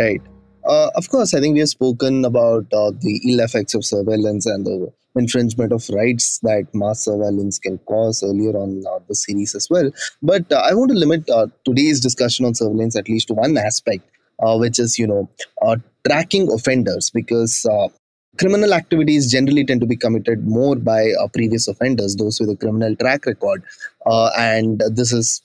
Right. 0.01 0.23
Uh, 0.65 0.91
of 0.95 1.09
course, 1.09 1.35
I 1.35 1.41
think 1.41 1.55
we 1.55 1.61
have 1.61 1.69
spoken 1.69 2.25
about 2.25 2.67
uh, 2.73 2.91
the 3.01 3.21
ill 3.31 3.41
effects 3.41 3.75
of 3.75 3.85
surveillance 3.85 4.47
and 4.47 4.65
the 4.65 4.93
infringement 5.17 5.73
of 5.73 5.89
rights 5.91 6.39
that 6.43 6.69
mass 6.73 7.05
surveillance 7.05 7.59
can 7.59 7.79
cause 7.79 8.23
earlier 8.23 8.57
on 8.57 8.83
uh, 8.87 8.99
the 9.09 9.15
series 9.15 9.55
as 9.55 9.69
well. 9.69 9.91
But 10.23 10.51
uh, 10.53 10.63
I 10.71 10.75
want 10.75 10.91
to 10.91 10.97
limit 10.97 11.29
uh, 11.29 11.49
today's 11.65 12.01
discussion 12.01 12.47
on 12.47 12.55
surveillance 12.55 12.97
at 12.97 13.09
least 13.09 13.29
to 13.29 13.35
one 13.35 13.57
aspect, 13.59 14.09
uh, 14.43 14.57
which 14.57 14.79
is, 14.79 14.99
you 14.99 15.07
know, 15.07 15.29
tracking 16.07 16.51
offenders 16.53 17.11
because 17.11 17.67
criminal 18.39 18.73
activities 18.73 19.31
generally 19.31 19.65
tend 19.65 19.81
to 19.81 19.87
be 19.87 19.97
committed 19.97 20.47
more 20.47 20.77
by 20.77 21.11
uh, 21.21 21.27
previous 21.29 21.69
offenders, 21.69 22.17
those 22.17 22.41
with 22.41 22.51
a 22.51 22.57
criminal 22.57 22.97
track 22.97 23.27
record. 23.27 23.63
Uh, 24.07 24.31
and 24.39 24.83
this 24.93 25.13
is 25.13 25.43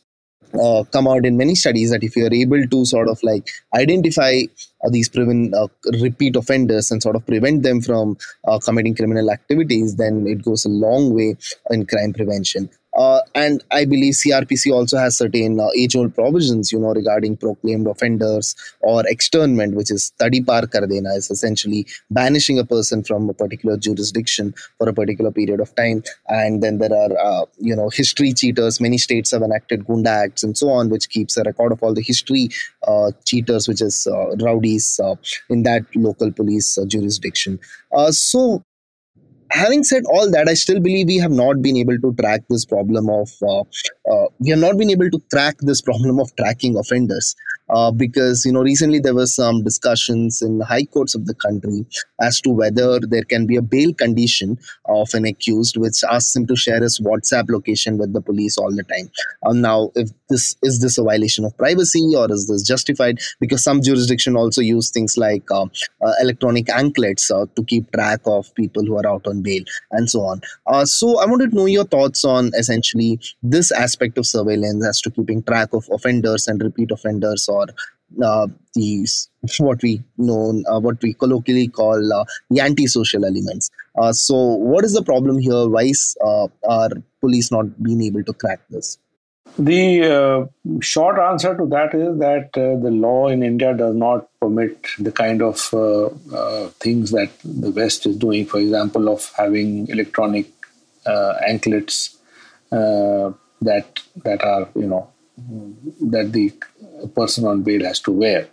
uh, 0.61 0.83
come 0.91 1.07
out 1.07 1.25
in 1.25 1.37
many 1.37 1.55
studies 1.55 1.91
that 1.91 2.03
if 2.03 2.15
you 2.15 2.25
are 2.25 2.33
able 2.33 2.65
to 2.67 2.85
sort 2.85 3.07
of 3.07 3.21
like 3.23 3.47
identify 3.75 4.41
uh, 4.83 4.89
these 4.89 5.09
prevent 5.09 5.53
uh, 5.53 5.67
repeat 6.01 6.35
offenders 6.35 6.91
and 6.91 7.01
sort 7.01 7.15
of 7.15 7.25
prevent 7.25 7.63
them 7.63 7.81
from 7.81 8.17
uh, 8.47 8.59
committing 8.59 8.95
criminal 8.95 9.31
activities, 9.31 9.95
then 9.95 10.25
it 10.27 10.43
goes 10.43 10.65
a 10.65 10.69
long 10.69 11.13
way 11.13 11.35
in 11.69 11.85
crime 11.85 12.13
prevention. 12.13 12.69
Uh, 12.95 13.19
and 13.33 13.63
I 13.71 13.85
believe 13.85 14.13
CRPC 14.13 14.71
also 14.71 14.97
has 14.97 15.17
certain 15.17 15.59
uh, 15.59 15.67
age-old 15.77 16.15
provisions, 16.15 16.71
you 16.71 16.79
know, 16.79 16.93
regarding 16.93 17.37
proclaimed 17.37 17.87
offenders 17.87 18.55
or 18.79 19.03
externment, 19.07 19.75
which 19.75 19.91
is 19.91 20.11
tadi 20.17 20.41
par 20.41 20.65
kar 20.67 20.87
dena, 20.87 21.13
is 21.13 21.29
essentially 21.29 21.85
banishing 22.09 22.57
a 22.57 22.65
person 22.65 23.03
from 23.03 23.29
a 23.29 23.33
particular 23.33 23.77
jurisdiction 23.77 24.53
for 24.77 24.87
a 24.87 24.93
particular 24.93 25.31
period 25.31 25.59
of 25.59 25.75
time. 25.75 26.03
And 26.27 26.63
then 26.63 26.77
there 26.77 26.93
are, 26.93 27.17
uh, 27.17 27.45
you 27.59 27.75
know, 27.75 27.89
history 27.89 28.33
sheeters. 28.33 28.79
Many 28.79 28.97
states 28.97 29.31
have 29.31 29.41
enacted 29.41 29.85
Gunda 29.85 30.09
Acts 30.09 30.43
and 30.43 30.57
so 30.57 30.69
on, 30.69 30.89
which 30.89 31.09
keeps 31.09 31.35
a 31.37 31.43
record 31.43 31.73
of 31.73 31.83
all 31.83 31.93
the 31.93 32.01
history 32.01 32.49
uh, 32.87 33.11
sheeters, 33.25 33.67
which 33.67 33.81
is 33.81 34.07
uh, 34.07 34.35
rowdies 34.37 34.99
uh, 35.03 35.15
in 35.49 35.63
that 35.63 35.83
local 35.95 36.31
police 36.31 36.77
jurisdiction. 36.87 37.59
so 38.11 38.63
having 39.51 39.83
said 39.83 40.03
all 40.11 40.29
that, 40.31 40.47
I 40.47 40.53
still 40.53 40.79
believe 40.79 41.07
we 41.07 41.17
have 41.17 41.31
not 41.31 41.61
been 41.61 41.77
able 41.77 41.97
to 41.99 42.13
track 42.19 42.41
this 42.49 42.65
problem 42.65 43.09
of 43.09 43.29
uh, 43.41 43.61
uh, 44.11 44.27
we 44.39 44.49
have 44.49 44.59
not 44.59 44.77
been 44.77 44.89
able 44.89 45.09
to 45.09 45.21
crack 45.31 45.55
this 45.59 45.81
problem 45.81 46.19
of 46.19 46.35
tracking 46.35 46.77
offenders 46.77 47.35
uh, 47.69 47.91
because 47.91 48.45
you 48.45 48.51
know 48.51 48.61
recently 48.61 48.99
there 48.99 49.15
were 49.15 49.25
some 49.25 49.63
discussions 49.63 50.41
in 50.41 50.59
high 50.61 50.85
courts 50.85 51.15
of 51.15 51.25
the 51.25 51.33
country 51.33 51.85
as 52.21 52.39
to 52.41 52.49
whether 52.49 52.99
there 52.99 53.23
can 53.23 53.45
be 53.45 53.55
a 53.55 53.61
bail 53.61 53.93
condition 53.93 54.57
of 54.85 55.09
an 55.13 55.25
accused 55.25 55.77
which 55.77 56.03
asks 56.09 56.35
him 56.35 56.45
to 56.45 56.55
share 56.55 56.81
his 56.81 56.99
WhatsApp 56.99 57.49
location 57.49 57.97
with 57.97 58.13
the 58.13 58.21
police 58.21 58.57
all 58.57 58.71
the 58.71 58.83
time. 58.83 59.09
Um, 59.45 59.61
now, 59.61 59.91
if 59.95 60.09
this 60.29 60.55
is 60.63 60.81
this 60.81 60.97
a 60.97 61.03
violation 61.03 61.45
of 61.45 61.57
privacy 61.57 62.13
or 62.15 62.31
is 62.31 62.47
this 62.47 62.63
justified? 62.63 63.19
Because 63.39 63.63
some 63.63 63.81
jurisdiction 63.81 64.35
also 64.35 64.61
use 64.61 64.91
things 64.91 65.17
like 65.17 65.49
uh, 65.51 65.63
uh, 65.63 66.13
electronic 66.21 66.69
anklets 66.69 67.31
uh, 67.31 67.45
to 67.55 67.63
keep 67.63 67.91
track 67.91 68.21
of 68.25 68.53
people 68.55 68.83
who 68.83 68.97
are 68.97 69.07
out 69.07 69.27
on 69.27 69.41
bail 69.41 69.63
and 69.91 70.09
so 70.09 70.21
on. 70.21 70.41
Uh, 70.67 70.85
so 70.85 71.19
I 71.19 71.25
wanted 71.25 71.51
to 71.51 71.55
know 71.55 71.65
your 71.65 71.85
thoughts 71.85 72.23
on 72.23 72.51
essentially 72.57 73.19
this 73.43 73.71
aspect 73.71 74.17
of 74.17 74.25
surveillance 74.25 74.85
as 74.85 75.01
to 75.01 75.11
keeping 75.11 75.43
track 75.43 75.73
of 75.73 75.87
offenders 75.91 76.47
and 76.47 76.61
repeat 76.61 76.91
offenders 76.91 77.47
or 77.55 77.67
uh, 78.23 78.47
these 78.73 79.29
what 79.59 79.81
we 79.83 80.01
know 80.17 80.61
uh, 80.69 80.79
what 80.79 81.01
we 81.01 81.13
colloquially 81.13 81.67
call 81.67 82.13
uh, 82.13 82.25
the 82.49 82.61
antisocial 82.61 83.25
elements. 83.25 83.69
Uh, 83.97 84.11
so 84.11 84.35
what 84.35 84.85
is 84.85 84.93
the 84.93 85.03
problem 85.03 85.39
here? 85.39 85.67
Why 85.67 85.83
is 85.83 86.17
uh, 86.23 86.47
our 86.69 86.89
police 87.21 87.51
not 87.51 87.81
being 87.81 88.01
able 88.01 88.23
to 88.23 88.33
crack 88.33 88.61
this? 88.69 88.97
The 89.57 90.03
uh, 90.03 90.79
short 90.81 91.17
answer 91.17 91.55
to 91.55 91.65
that 91.67 91.93
is 91.93 92.19
that 92.19 92.49
the 92.53 92.91
law 92.91 93.27
in 93.27 93.41
india 93.41 93.73
does 93.73 93.95
not 93.95 94.27
permit 94.41 94.87
the 94.99 95.11
kind 95.11 95.41
of 95.41 95.59
things 96.79 97.11
that 97.11 97.31
the 97.43 97.71
west 97.71 98.05
is 98.05 98.17
doing. 98.17 98.45
For 98.45 98.59
example 98.59 99.07
of 99.07 99.31
having 99.37 99.87
electronic 99.87 100.47
anklets 101.07 102.17
that 102.71 104.01
that 104.23 104.43
are 104.43 104.67
you 104.75 104.87
know 104.87 105.09
that 105.37 106.31
the 106.33 106.53
person 107.15 107.45
on 107.45 107.63
bail 107.63 107.83
has 107.83 107.99
to 108.01 108.11
wear 108.11 108.47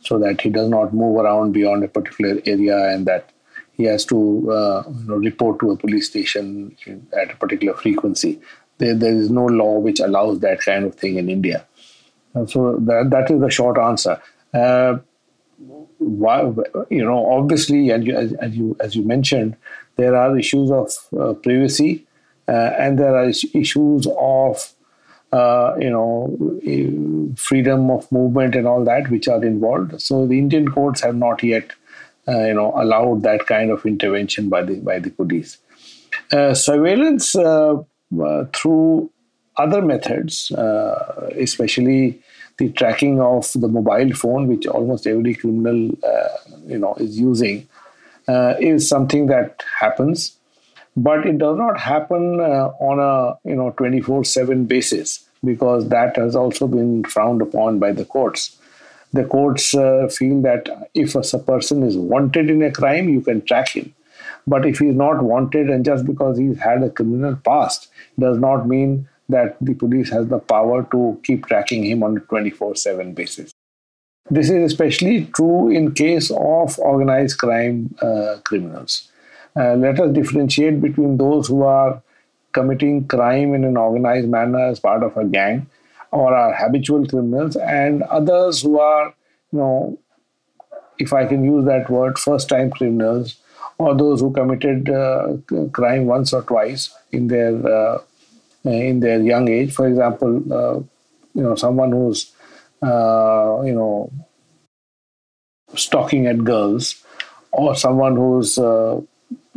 so 0.00 0.18
that 0.18 0.40
he 0.40 0.50
does 0.50 0.68
not 0.68 0.94
move 0.94 1.18
around 1.18 1.52
beyond 1.52 1.84
a 1.84 1.88
particular 1.88 2.40
area 2.46 2.76
and 2.90 3.06
that 3.06 3.30
he 3.72 3.84
has 3.84 4.04
to 4.06 4.50
uh, 4.50 4.82
you 4.86 5.04
know, 5.08 5.16
report 5.16 5.60
to 5.60 5.70
a 5.70 5.76
police 5.76 6.08
station 6.08 6.76
at 7.20 7.32
a 7.32 7.36
particular 7.36 7.74
frequency. 7.74 8.40
There, 8.78 8.94
there 8.94 9.12
is 9.12 9.30
no 9.30 9.46
law 9.46 9.78
which 9.78 10.00
allows 10.00 10.40
that 10.40 10.60
kind 10.60 10.84
of 10.84 10.94
thing 10.94 11.16
in 11.16 11.28
India. 11.28 11.66
And 12.34 12.48
so 12.48 12.76
that, 12.80 13.10
that 13.10 13.30
is 13.30 13.40
the 13.40 13.50
short 13.50 13.78
answer. 13.78 14.20
Uh, 14.54 14.98
why, 15.98 16.42
you 16.90 17.04
know, 17.04 17.26
obviously, 17.32 17.90
and 17.90 18.06
you, 18.06 18.16
as, 18.16 18.32
as, 18.34 18.56
you 18.56 18.76
as 18.80 18.94
you 18.94 19.02
mentioned, 19.02 19.56
there 19.96 20.14
are 20.14 20.38
issues 20.38 20.70
of 20.70 20.92
uh, 21.18 21.32
privacy, 21.34 22.06
uh, 22.46 22.70
and 22.78 22.98
there 22.98 23.16
are 23.16 23.28
issues 23.28 24.06
of 24.16 24.72
uh, 25.32 25.74
you 25.78 25.90
know, 25.90 27.34
freedom 27.36 27.90
of 27.90 28.10
movement 28.10 28.54
and 28.54 28.66
all 28.66 28.84
that, 28.84 29.10
which 29.10 29.28
are 29.28 29.44
involved. 29.44 30.00
So 30.00 30.26
the 30.26 30.38
Indian 30.38 30.70
courts 30.70 31.02
have 31.02 31.16
not 31.16 31.42
yet, 31.42 31.70
uh, 32.26 32.44
you 32.46 32.54
know, 32.54 32.72
allowed 32.76 33.22
that 33.22 33.46
kind 33.46 33.70
of 33.70 33.84
intervention 33.84 34.48
by 34.48 34.62
the 34.62 34.76
by 34.76 34.98
the 34.98 35.10
police. 35.10 35.58
Uh, 36.32 36.54
surveillance 36.54 37.34
uh, 37.36 37.74
uh, 38.22 38.44
through 38.52 39.10
other 39.56 39.82
methods, 39.82 40.50
uh, 40.52 41.30
especially 41.36 42.20
the 42.58 42.70
tracking 42.70 43.20
of 43.20 43.50
the 43.52 43.68
mobile 43.68 44.12
phone, 44.14 44.46
which 44.46 44.66
almost 44.66 45.06
every 45.06 45.34
criminal, 45.34 45.76
you 46.66 46.78
know, 46.78 46.94
is 46.96 47.18
using, 47.18 47.68
is 48.28 48.88
something 48.88 49.26
that 49.26 49.62
happens 49.80 50.37
but 51.04 51.26
it 51.26 51.38
does 51.38 51.56
not 51.56 51.78
happen 51.78 52.40
uh, 52.40 52.68
on 52.90 52.98
a 52.98 53.38
you 53.48 53.56
know 53.56 53.72
24/7 53.78 54.66
basis 54.68 55.24
because 55.44 55.88
that 55.88 56.16
has 56.16 56.34
also 56.34 56.66
been 56.66 57.04
frowned 57.04 57.42
upon 57.42 57.78
by 57.78 57.92
the 57.92 58.04
courts. 58.04 58.56
The 59.12 59.24
courts 59.24 59.74
uh, 59.74 60.08
feel 60.08 60.42
that 60.42 60.68
if 60.94 61.14
a 61.14 61.38
person 61.38 61.82
is 61.82 61.96
wanted 61.96 62.50
in 62.50 62.62
a 62.62 62.72
crime, 62.72 63.08
you 63.08 63.20
can 63.20 63.40
track 63.42 63.70
him, 63.70 63.94
But 64.46 64.66
if 64.66 64.80
he's 64.80 64.94
not 64.94 65.22
wanted, 65.22 65.70
and 65.70 65.84
just 65.84 66.04
because 66.04 66.38
he's 66.38 66.58
had 66.58 66.82
a 66.82 66.90
criminal 66.90 67.36
past, 67.36 67.88
does 68.18 68.38
not 68.38 68.66
mean 68.68 69.08
that 69.28 69.56
the 69.60 69.74
police 69.74 70.10
has 70.10 70.26
the 70.28 70.38
power 70.38 70.82
to 70.90 71.20
keep 71.22 71.46
tracking 71.46 71.84
him 71.84 72.02
on 72.02 72.16
a 72.16 72.20
24 72.20 72.74
7 72.76 73.14
basis. 73.14 73.52
This 74.30 74.50
is 74.50 74.72
especially 74.72 75.26
true 75.36 75.70
in 75.70 75.92
case 75.92 76.30
of 76.30 76.78
organized 76.78 77.38
crime 77.38 77.94
uh, 78.02 78.36
criminals. 78.44 79.07
Uh, 79.58 79.74
let 79.74 80.00
us 80.00 80.12
differentiate 80.12 80.80
between 80.80 81.16
those 81.16 81.48
who 81.48 81.62
are 81.62 82.02
committing 82.52 83.06
crime 83.06 83.54
in 83.54 83.64
an 83.64 83.76
organized 83.76 84.28
manner 84.28 84.60
as 84.66 84.80
part 84.80 85.02
of 85.02 85.16
a 85.16 85.24
gang 85.24 85.66
or 86.10 86.34
are 86.34 86.54
habitual 86.54 87.06
criminals 87.06 87.56
and 87.56 88.02
others 88.04 88.62
who 88.62 88.78
are 88.80 89.14
you 89.52 89.58
know 89.58 89.98
if 90.98 91.12
i 91.12 91.24
can 91.26 91.44
use 91.44 91.64
that 91.66 91.90
word 91.90 92.18
first 92.18 92.48
time 92.48 92.70
criminals 92.70 93.36
or 93.78 93.94
those 93.96 94.20
who 94.20 94.32
committed 94.32 94.90
uh, 94.90 95.34
crime 95.72 96.06
once 96.06 96.32
or 96.32 96.42
twice 96.42 96.90
in 97.12 97.28
their 97.28 97.54
uh, 97.66 97.98
in 98.64 99.00
their 99.00 99.20
young 99.20 99.48
age. 99.48 99.72
For 99.72 99.86
example 99.86 100.52
uh, 100.52 100.74
you 101.34 101.42
know 101.42 101.54
someone 101.54 101.92
who's 101.92 102.32
uh, 102.82 103.62
you 103.64 103.72
know 103.72 104.12
stalking 105.74 106.26
at 106.26 106.44
girls 106.44 107.02
or 107.52 107.76
someone 107.76 108.16
who's 108.16 108.58
uh, 108.58 109.00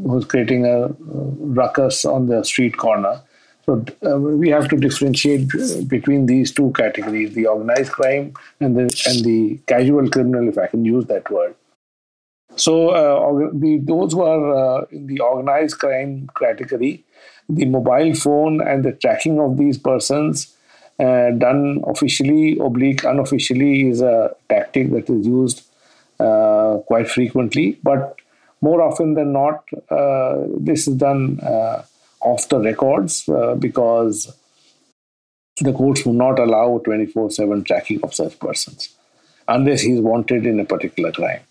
who's 0.04 0.26
creating 0.26 0.66
a 0.66 0.90
ruckus 1.00 2.06
on 2.06 2.28
the 2.28 2.44
street 2.44 2.78
corner. 2.78 3.22
So 3.66 3.86
uh, 4.06 4.18
we 4.18 4.50
have 4.50 4.68
to 4.70 4.78
differentiate 4.78 5.50
between 5.88 6.26
these 6.26 6.52
two 6.52 6.72
categories: 6.72 7.34
the 7.34 7.46
organized 7.46 7.92
crime 7.92 8.34
and 8.60 8.76
the 8.76 8.84
and 9.08 9.24
the 9.24 9.60
casual 9.68 10.10
criminal, 10.10 10.50
if 10.50 10.58
I 10.58 10.68
can 10.68 10.84
use 10.84 11.06
that 11.06 11.30
word. 11.30 11.56
So 12.56 12.90
uh, 12.90 13.50
the 13.54 13.80
those 13.84 14.14
who 14.14 14.22
are 14.22 14.82
uh, 14.82 14.86
in 14.92 15.08
the 15.08 15.20
organized 15.20 15.78
crime 15.80 16.30
category, 16.38 17.04
the 17.48 17.66
mobile 17.66 18.14
phone 18.16 18.62
and 18.62 18.84
the 18.84 18.94
tracking 18.94 19.40
of 19.40 19.58
these 19.58 19.78
persons 19.78 20.56
uh, 21.00 21.32
done 21.32 21.84
officially 21.88 22.58
oblique 22.60 23.04
unofficially 23.04 23.90
is 23.90 24.02
a 24.02 24.36
tactic 24.50 24.92
that 24.92 25.10
is 25.10 25.26
used 25.26 25.64
uh, 26.20 26.78
quite 26.88 27.10
frequently, 27.10 27.80
but 27.84 28.21
more 28.62 28.82
often 28.82 29.16
than 29.16 29.34
not, 29.34 29.68
uh, 29.90 30.46
this 30.58 30.88
is 30.88 30.96
done 30.96 31.40
uh, 31.40 31.84
off 32.22 32.48
the 32.50 32.60
records 32.60 33.28
uh, 33.30 33.56
because 33.56 34.34
the 35.60 35.74
courts 35.74 36.06
will 36.06 36.14
not 36.14 36.40
allow 36.40 36.80
24 36.80 37.32
7 37.32 37.64
tracking 37.64 38.00
of 38.04 38.14
such 38.14 38.38
persons 38.40 38.96
unless 39.48 39.82
he 39.82 39.94
is 39.94 40.02
wanted 40.02 40.46
in 40.46 40.60
a 40.60 40.66
particular 40.66 41.12
crime. 41.12 41.42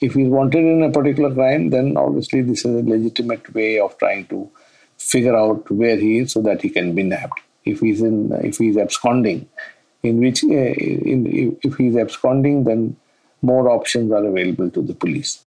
If 0.00 0.14
he 0.14 0.24
is 0.24 0.28
wanted 0.28 0.64
in 0.64 0.82
a 0.82 0.90
particular 0.90 1.32
crime, 1.32 1.70
then 1.70 1.96
obviously 1.96 2.42
this 2.42 2.64
is 2.64 2.82
a 2.82 2.88
legitimate 2.88 3.54
way 3.54 3.78
of 3.80 3.96
trying 3.98 4.26
to 4.26 4.50
figure 4.98 5.36
out 5.36 5.70
where 5.70 5.96
he 5.96 6.18
is 6.18 6.32
so 6.32 6.42
that 6.42 6.62
he 6.62 6.68
can 6.68 6.94
be 6.94 7.02
nabbed. 7.02 7.40
If 7.64 7.80
he's 7.80 8.02
in, 8.02 8.32
if 8.44 8.58
he's 8.58 8.76
absconding, 8.76 9.48
in 10.02 10.20
which 10.20 10.44
uh, 10.44 10.48
in, 10.48 11.58
if 11.62 11.76
he's 11.76 11.96
absconding, 11.96 12.64
then 12.64 12.96
more 13.42 13.70
options 13.70 14.12
are 14.12 14.24
available 14.24 14.70
to 14.70 14.82
the 14.82 14.94
police. 14.94 15.45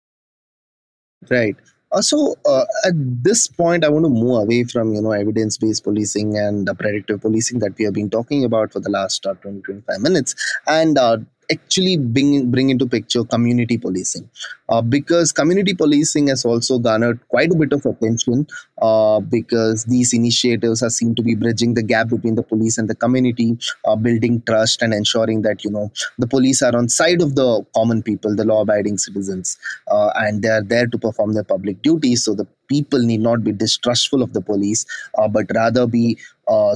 Right. 1.30 1.56
Also, 1.92 2.34
uh, 2.46 2.66
at 2.86 2.94
this 2.96 3.48
point, 3.48 3.86
I 3.86 3.90
want 3.90 4.06
to 4.06 4.10
move 4.10 4.42
away 4.42 4.64
from 4.66 4.94
you 4.94 5.02
know 5.02 5.12
evidence-based 5.12 5.84
policing 5.84 6.38
and 6.38 6.68
uh, 6.68 6.74
predictive 6.74 7.22
policing 7.22 7.60
that 7.60 7.78
we 7.78 7.86
have 7.86 7.94
been 7.94 8.10
talking 8.10 8.44
about 8.44 8.74
for 8.74 8.80
the 8.80 8.90
last 8.90 9.26
uh, 9.26 9.34
20 9.36 9.62
25 9.62 10.02
minutes, 10.02 10.36
and 10.68 10.98
uh, 10.98 11.18
actually 11.51 11.97
bring 11.97 12.51
bring 12.51 12.69
into 12.69 12.88
picture 12.88 13.23
community 13.23 13.77
policing. 13.77 14.29
Uh, 14.67 14.81
because 14.81 15.31
community 15.31 15.73
policing 15.73 16.27
has 16.27 16.43
also 16.43 16.79
garnered 16.79 17.19
quite 17.27 17.51
a 17.51 17.55
bit 17.55 17.71
of 17.71 17.86
attention 17.86 18.47
uh, 18.81 19.19
because 19.19 19.86
these 19.86 20.12
initiatives 20.12 20.81
are 20.81 20.89
seen 20.89 21.13
to 21.13 21.21
be 21.21 21.36
bridging 21.36 21.75
the 21.75 21.84
gap 21.84 22.10
between 22.10 22.36
the 22.36 22.41
police 22.41 22.77
and 22.77 22.89
the 22.89 22.95
community 22.95 23.58
uh, 23.86 23.95
building 23.95 24.41
trust 24.47 24.81
and 24.81 24.93
ensuring 24.93 25.43
that 25.43 25.63
you 25.63 25.69
know 25.69 25.91
the 26.17 26.27
police 26.27 26.63
are 26.63 26.75
on 26.75 26.89
side 26.89 27.21
of 27.21 27.36
the 27.36 27.63
common 27.75 28.01
people 28.01 28.36
the 28.36 28.43
law 28.43 28.62
abiding 28.62 28.97
citizens 28.97 29.58
uh, 29.91 30.10
and 30.15 30.41
they 30.41 30.49
are 30.49 30.63
there 30.63 30.88
to 30.88 30.97
perform 30.97 31.34
their 31.34 31.43
public 31.43 31.81
duties. 31.81 32.23
So 32.23 32.34
the 32.34 32.47
people 32.67 32.99
need 32.99 33.21
not 33.21 33.43
be 33.43 33.51
distrustful 33.51 34.23
of 34.23 34.34
the 34.34 34.41
police, 34.41 34.86
uh, 35.17 35.27
but 35.27 35.45
rather 35.53 35.86
be 35.88 36.17
uh, 36.47 36.75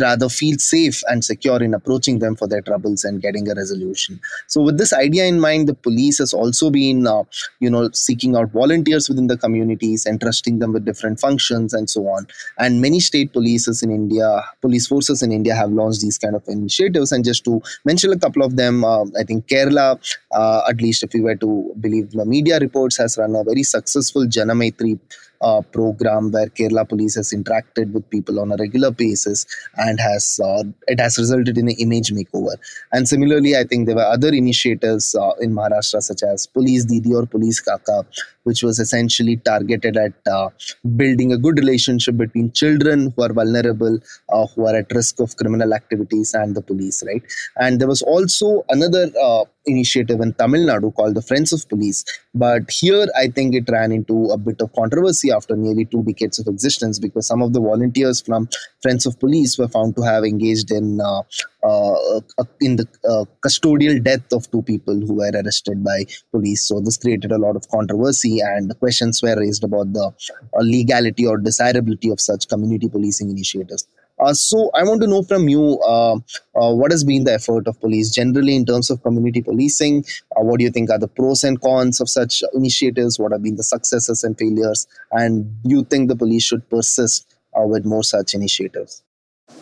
rather 0.00 0.28
feel 0.28 0.58
safe 0.58 1.02
and 1.08 1.24
secure 1.24 1.62
in 1.62 1.74
approaching 1.74 2.18
them 2.18 2.36
for 2.36 2.48
their 2.48 2.62
troubles 2.62 3.04
and 3.04 3.20
getting 3.22 3.48
a 3.50 3.54
resolution. 3.54 4.20
So, 4.46 4.62
with 4.62 4.78
this 4.78 4.92
idea 4.92 5.26
in 5.26 5.40
mind, 5.40 5.68
the 5.68 5.74
police 5.74 6.18
has 6.18 6.32
also 6.32 6.70
been, 6.70 7.06
uh, 7.06 7.24
you 7.60 7.70
know, 7.70 7.90
seeking 7.92 8.36
out 8.36 8.52
volunteers 8.52 9.08
within 9.08 9.26
the 9.26 9.36
communities, 9.36 10.06
entrusting 10.06 10.58
them 10.58 10.72
with 10.72 10.84
different 10.84 11.20
functions, 11.20 11.74
and 11.74 11.88
so 11.88 12.08
on. 12.08 12.26
And 12.58 12.80
many 12.80 13.00
state 13.00 13.32
polices 13.32 13.82
in 13.82 13.90
India, 13.90 14.44
police 14.60 14.86
forces 14.86 15.22
in 15.22 15.32
India, 15.32 15.54
have 15.54 15.70
launched 15.70 16.00
these 16.00 16.18
kind 16.18 16.34
of 16.34 16.44
initiatives. 16.48 17.12
And 17.12 17.24
just 17.24 17.44
to 17.44 17.62
mention 17.84 18.12
a 18.12 18.18
couple 18.18 18.42
of 18.42 18.56
them, 18.56 18.84
uh, 18.84 19.04
I 19.18 19.24
think 19.24 19.46
Kerala, 19.46 19.98
uh, 20.32 20.62
at 20.68 20.80
least 20.80 21.02
if 21.02 21.12
we 21.12 21.20
were 21.20 21.36
to 21.36 21.74
believe 21.80 22.12
the 22.12 22.24
media 22.24 22.58
reports, 22.58 22.96
has 22.98 23.18
run 23.18 23.34
a 23.34 23.44
very 23.44 23.62
successful 23.62 24.26
Janamaithri 24.26 24.98
uh, 25.44 25.60
program 25.76 26.30
where 26.32 26.46
Kerala 26.46 26.88
police 26.88 27.14
has 27.16 27.32
interacted 27.32 27.92
with 27.92 28.08
people 28.10 28.40
on 28.40 28.52
a 28.52 28.56
regular 28.56 28.90
basis 28.90 29.46
and 29.76 30.00
has 30.00 30.40
uh, 30.42 30.62
it 30.88 31.00
has 31.00 31.18
resulted 31.18 31.58
in 31.58 31.68
an 31.68 31.76
image 31.78 32.10
makeover. 32.18 32.54
And 32.92 33.08
similarly, 33.08 33.56
I 33.56 33.64
think 33.64 33.86
there 33.86 33.96
were 33.96 34.10
other 34.16 34.28
initiatives 34.28 35.14
uh, 35.14 35.32
in 35.40 35.54
Maharashtra 35.54 36.02
such 36.02 36.22
as 36.22 36.46
Police 36.46 36.84
Didi 36.84 37.14
or 37.14 37.26
Police 37.26 37.60
Kaka, 37.60 38.06
which 38.44 38.62
was 38.62 38.78
essentially 38.78 39.36
targeted 39.36 39.96
at 39.96 40.12
uh, 40.26 40.48
building 40.96 41.32
a 41.32 41.38
good 41.38 41.58
relationship 41.58 42.16
between 42.16 42.52
children 42.52 43.12
who 43.14 43.22
are 43.22 43.32
vulnerable, 43.32 43.98
uh, 44.30 44.46
who 44.54 44.66
are 44.66 44.76
at 44.76 44.92
risk 44.92 45.20
of 45.20 45.36
criminal 45.36 45.74
activities, 45.74 46.34
and 46.34 46.54
the 46.54 46.62
police, 46.62 47.02
right? 47.06 47.22
And 47.56 47.80
there 47.80 47.88
was 47.88 48.02
also 48.02 48.64
another 48.68 49.10
uh, 49.22 49.44
initiative 49.66 50.20
in 50.20 50.32
Tamil 50.34 50.66
Nadu 50.66 50.94
called 50.94 51.14
the 51.14 51.22
Friends 51.22 51.52
of 51.52 51.68
Police. 51.68 52.04
But 52.34 52.70
here, 52.70 53.06
I 53.16 53.28
think 53.28 53.54
it 53.54 53.68
ran 53.70 53.92
into 53.92 54.26
a 54.26 54.36
bit 54.36 54.60
of 54.60 54.72
controversy 54.72 55.30
after 55.30 55.56
nearly 55.56 55.84
two 55.84 56.02
decades 56.02 56.38
of 56.38 56.46
existence 56.48 56.98
because 56.98 57.26
some 57.26 57.42
of 57.42 57.52
the 57.52 57.60
volunteers 57.60 58.20
from 58.20 58.48
Friends 58.82 59.06
of 59.06 59.18
Police 59.18 59.58
were 59.58 59.68
found 59.68 59.96
to 59.96 60.02
have 60.02 60.24
engaged 60.24 60.70
in 60.70 61.00
uh, 61.00 61.22
uh, 61.64 62.20
uh, 62.38 62.44
in 62.60 62.76
the 62.76 62.86
uh, 63.08 63.24
custodial 63.42 64.02
death 64.02 64.32
of 64.32 64.50
two 64.50 64.62
people 64.62 64.94
who 64.94 65.14
were 65.14 65.30
arrested 65.34 65.82
by 65.82 66.04
police. 66.30 66.68
So 66.68 66.80
this 66.80 66.98
created 66.98 67.32
a 67.32 67.38
lot 67.38 67.56
of 67.56 67.68
controversy, 67.68 68.40
and 68.40 68.78
questions 68.78 69.22
were 69.22 69.38
raised 69.38 69.64
about 69.64 69.92
the 69.92 70.06
uh, 70.08 70.60
legality 70.60 71.26
or 71.26 71.38
desirability 71.38 72.10
of 72.10 72.20
such 72.20 72.48
community 72.48 72.88
policing 72.88 73.30
initiatives. 73.30 73.88
Uh, 74.18 74.32
so 74.32 74.70
I 74.74 74.84
want 74.84 75.00
to 75.02 75.06
know 75.08 75.22
from 75.22 75.48
you 75.48 75.80
uh, 75.80 76.14
uh, 76.54 76.72
what 76.74 76.92
has 76.92 77.02
been 77.02 77.24
the 77.24 77.34
effort 77.34 77.66
of 77.66 77.80
police 77.80 78.10
generally 78.10 78.54
in 78.54 78.64
terms 78.64 78.90
of 78.90 79.02
community 79.02 79.42
policing. 79.42 80.04
Uh, 80.36 80.42
what 80.42 80.58
do 80.58 80.64
you 80.64 80.70
think 80.70 80.90
are 80.90 80.98
the 80.98 81.08
pros 81.08 81.42
and 81.42 81.60
cons 81.60 82.00
of 82.00 82.08
such 82.08 82.42
initiatives? 82.54 83.18
What 83.18 83.32
have 83.32 83.42
been 83.42 83.56
the 83.56 83.64
successes 83.64 84.22
and 84.22 84.38
failures? 84.38 84.86
And 85.10 85.62
do 85.64 85.70
you 85.70 85.84
think 85.84 86.08
the 86.08 86.16
police 86.16 86.44
should 86.44 86.68
persist 86.70 87.34
uh, 87.58 87.66
with 87.66 87.84
more 87.84 88.04
such 88.04 88.34
initiatives? 88.34 89.02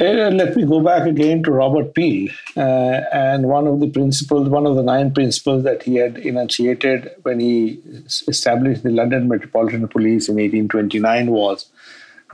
Uh, 0.00 0.30
let 0.30 0.56
me 0.56 0.64
go 0.64 0.80
back 0.80 1.06
again 1.06 1.42
to 1.42 1.50
Robert 1.50 1.94
Peel 1.94 2.30
and 2.56 3.48
one 3.48 3.66
of 3.66 3.80
the 3.80 3.88
principles, 3.88 4.48
one 4.48 4.66
of 4.66 4.76
the 4.76 4.82
nine 4.82 5.12
principles 5.12 5.64
that 5.64 5.82
he 5.82 5.96
had 5.96 6.18
enunciated 6.18 7.10
when 7.22 7.40
he 7.40 7.80
established 8.28 8.84
the 8.84 8.90
London 8.90 9.28
Metropolitan 9.28 9.86
Police 9.88 10.28
in 10.28 10.36
1829 10.36 11.30
was 11.30 11.68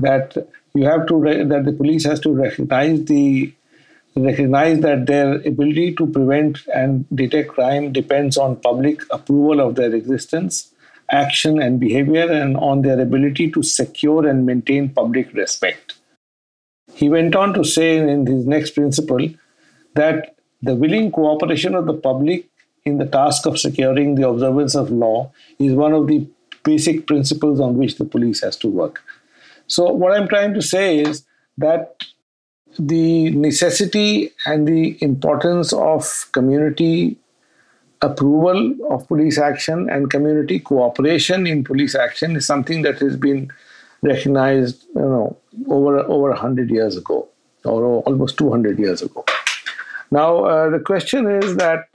that 0.00 0.36
you 0.74 0.84
have 0.84 1.06
to 1.06 1.16
re- 1.16 1.44
that 1.44 1.64
the 1.64 1.72
police 1.72 2.04
has 2.04 2.20
to 2.20 2.32
recognize 2.32 3.04
the 3.04 3.52
recognize 4.16 4.80
that 4.80 5.06
their 5.06 5.34
ability 5.46 5.94
to 5.94 6.06
prevent 6.06 6.58
and 6.74 7.06
detect 7.14 7.50
crime 7.50 7.92
depends 7.92 8.36
on 8.36 8.56
public 8.56 9.02
approval 9.10 9.60
of 9.60 9.76
their 9.76 9.94
existence 9.94 10.72
action 11.10 11.60
and 11.60 11.80
behavior 11.80 12.30
and 12.30 12.56
on 12.56 12.82
their 12.82 13.00
ability 13.00 13.50
to 13.50 13.62
secure 13.62 14.26
and 14.26 14.44
maintain 14.44 14.88
public 14.90 15.32
respect. 15.32 15.94
He 16.92 17.08
went 17.08 17.34
on 17.34 17.54
to 17.54 17.64
say 17.64 17.96
in 17.96 18.26
his 18.26 18.44
next 18.44 18.72
principle 18.72 19.28
that 19.94 20.34
the 20.60 20.74
willing 20.74 21.10
cooperation 21.10 21.74
of 21.74 21.86
the 21.86 21.94
public 21.94 22.46
in 22.84 22.98
the 22.98 23.06
task 23.06 23.46
of 23.46 23.58
securing 23.58 24.16
the 24.16 24.28
observance 24.28 24.74
of 24.74 24.90
law 24.90 25.32
is 25.58 25.72
one 25.72 25.92
of 25.92 26.06
the 26.08 26.26
basic 26.64 27.06
principles 27.06 27.60
on 27.60 27.76
which 27.76 27.96
the 27.96 28.04
police 28.04 28.42
has 28.42 28.56
to 28.56 28.68
work 28.68 29.02
so, 29.68 29.92
what 29.92 30.12
I'm 30.12 30.28
trying 30.28 30.54
to 30.54 30.62
say 30.62 30.98
is 30.98 31.24
that 31.58 32.04
the 32.78 33.30
necessity 33.30 34.32
and 34.46 34.66
the 34.66 34.96
importance 35.02 35.72
of 35.72 36.26
community 36.32 37.16
approval 38.00 38.74
of 38.90 39.06
police 39.08 39.38
action 39.38 39.90
and 39.90 40.10
community 40.10 40.60
cooperation 40.60 41.46
in 41.46 41.64
police 41.64 41.94
action 41.94 42.36
is 42.36 42.46
something 42.46 42.82
that 42.82 42.98
has 43.00 43.16
been 43.16 43.50
recognized 44.02 44.84
you 44.94 45.00
know 45.00 45.36
over 45.66 45.98
over 45.98 46.28
100 46.28 46.70
years 46.70 46.96
ago 46.96 47.26
or 47.64 48.00
almost 48.02 48.38
200 48.38 48.78
years 48.78 49.02
ago 49.02 49.24
now 50.12 50.44
uh, 50.44 50.70
the 50.70 50.78
question 50.78 51.28
is 51.28 51.56
that 51.56 51.88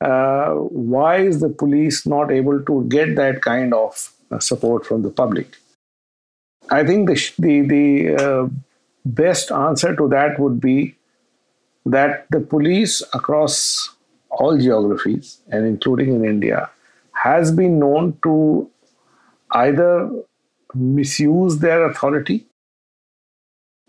uh, 0.00 0.54
why 0.54 1.18
is 1.18 1.40
the 1.40 1.50
police 1.50 2.06
not 2.06 2.32
able 2.32 2.58
to 2.64 2.84
get 2.88 3.14
that 3.16 3.42
kind 3.42 3.74
of 3.74 4.10
support 4.38 4.86
from 4.86 5.02
the 5.02 5.10
public. 5.10 5.56
I 6.70 6.84
think 6.84 7.08
the 7.08 7.32
the, 7.38 7.60
the 7.62 8.16
uh, 8.16 8.48
best 9.04 9.50
answer 9.50 9.94
to 9.96 10.08
that 10.08 10.38
would 10.38 10.60
be 10.60 10.96
that 11.86 12.26
the 12.30 12.40
police 12.40 13.02
across 13.14 13.90
all 14.30 14.56
geographies 14.58 15.40
and 15.48 15.66
including 15.66 16.14
in 16.14 16.24
India 16.24 16.70
has 17.12 17.50
been 17.52 17.78
known 17.78 18.16
to 18.22 18.70
either 19.52 20.10
misuse 20.74 21.58
their 21.58 21.84
authority, 21.86 22.46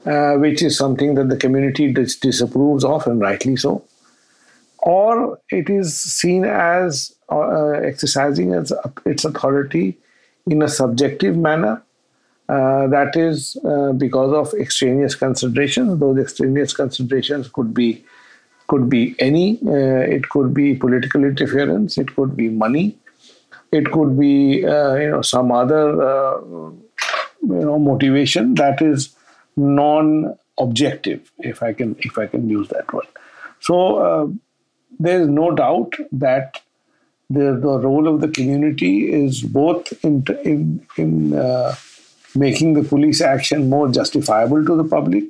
uh, 0.06 0.34
which 0.36 0.64
is 0.64 0.78
something 0.78 1.16
that 1.16 1.30
the 1.30 1.38
community 1.38 1.94
dis- 1.94 2.16
disapproves 2.16 2.84
of, 2.84 3.06
and 3.06 3.22
rightly 3.22 3.56
so, 3.56 3.84
or 4.80 5.40
it 5.52 5.70
is 5.70 5.98
seen 5.98 6.44
as 6.44 7.14
uh, 7.32 7.70
exercising 7.72 8.54
its, 8.54 8.74
its 9.06 9.24
authority 9.24 9.98
in 10.48 10.62
a 10.62 10.68
subjective 10.68 11.38
manner. 11.38 11.84
Uh, 12.52 12.86
that 12.88 13.16
is 13.16 13.56
uh, 13.64 13.94
because 13.94 14.34
of 14.34 14.54
extraneous 14.60 15.16
considerations. 15.16 15.98
Those 16.00 16.18
extraneous 16.20 16.74
considerations 16.74 17.48
could 17.48 17.74
be 17.74 18.04
could 18.68 18.90
be 18.90 19.16
any. 19.20 19.58
Uh, 19.66 20.02
it 20.16 20.28
could 20.30 20.54
be 20.54 20.76
political 20.76 21.24
interference. 21.24 21.98
It 21.98 22.14
could 22.14 22.36
be 22.36 22.50
money. 22.50 22.98
It 23.72 23.90
could 23.92 24.20
be 24.20 24.66
uh, 24.66 24.96
you 24.96 25.12
know 25.12 25.22
some 25.22 25.54
other 25.54 25.86
uh, 26.08 26.42
you 26.42 27.66
know 27.68 27.80
motivation 27.80 28.56
that 28.56 28.82
is 28.82 29.16
non-objective, 29.56 31.32
if 31.40 31.64
I 31.64 31.72
can 31.72 31.96
if 32.00 32.18
I 32.18 32.26
can 32.28 32.50
use 32.50 32.68
that 32.70 32.92
word. 32.92 33.08
So 33.62 34.36
there 35.00 35.22
is 35.22 35.30
no 35.30 35.52
doubt 35.52 35.94
that 36.12 36.60
the, 37.30 37.58
the 37.62 37.80
role 37.80 38.10
of 38.10 38.20
the 38.20 38.28
community 38.28 39.10
is 39.14 39.42
both 39.42 39.94
in, 40.04 40.26
in, 40.44 40.86
in 40.98 41.34
making 42.36 42.74
the 42.74 42.84
police 42.84 43.22
action 43.22 43.70
more 43.70 43.90
justifiable 43.90 44.66
to 44.66 44.76
the 44.76 44.84
public. 44.84 45.24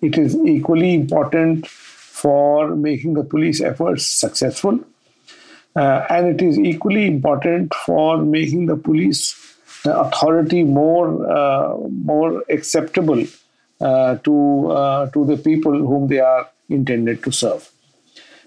It 0.00 0.18
is 0.18 0.36
equally 0.36 0.94
important 0.94 1.66
for 1.66 2.74
making 2.76 3.14
the 3.14 3.24
police 3.24 3.60
efforts 3.60 4.06
successful. 4.06 4.80
Uh, 5.74 6.04
and 6.10 6.26
it 6.28 6.42
is 6.42 6.58
equally 6.58 7.06
important 7.06 7.74
for 7.74 8.18
making 8.18 8.66
the 8.66 8.76
police 8.76 9.56
authority 9.84 10.62
more, 10.62 11.30
uh, 11.30 11.76
more 11.90 12.44
acceptable 12.50 13.24
uh, 13.80 14.16
to, 14.18 14.70
uh, 14.70 15.10
to 15.10 15.24
the 15.24 15.36
people 15.36 15.72
whom 15.72 16.08
they 16.08 16.20
are 16.20 16.48
intended 16.68 17.22
to 17.24 17.32
serve. 17.32 17.70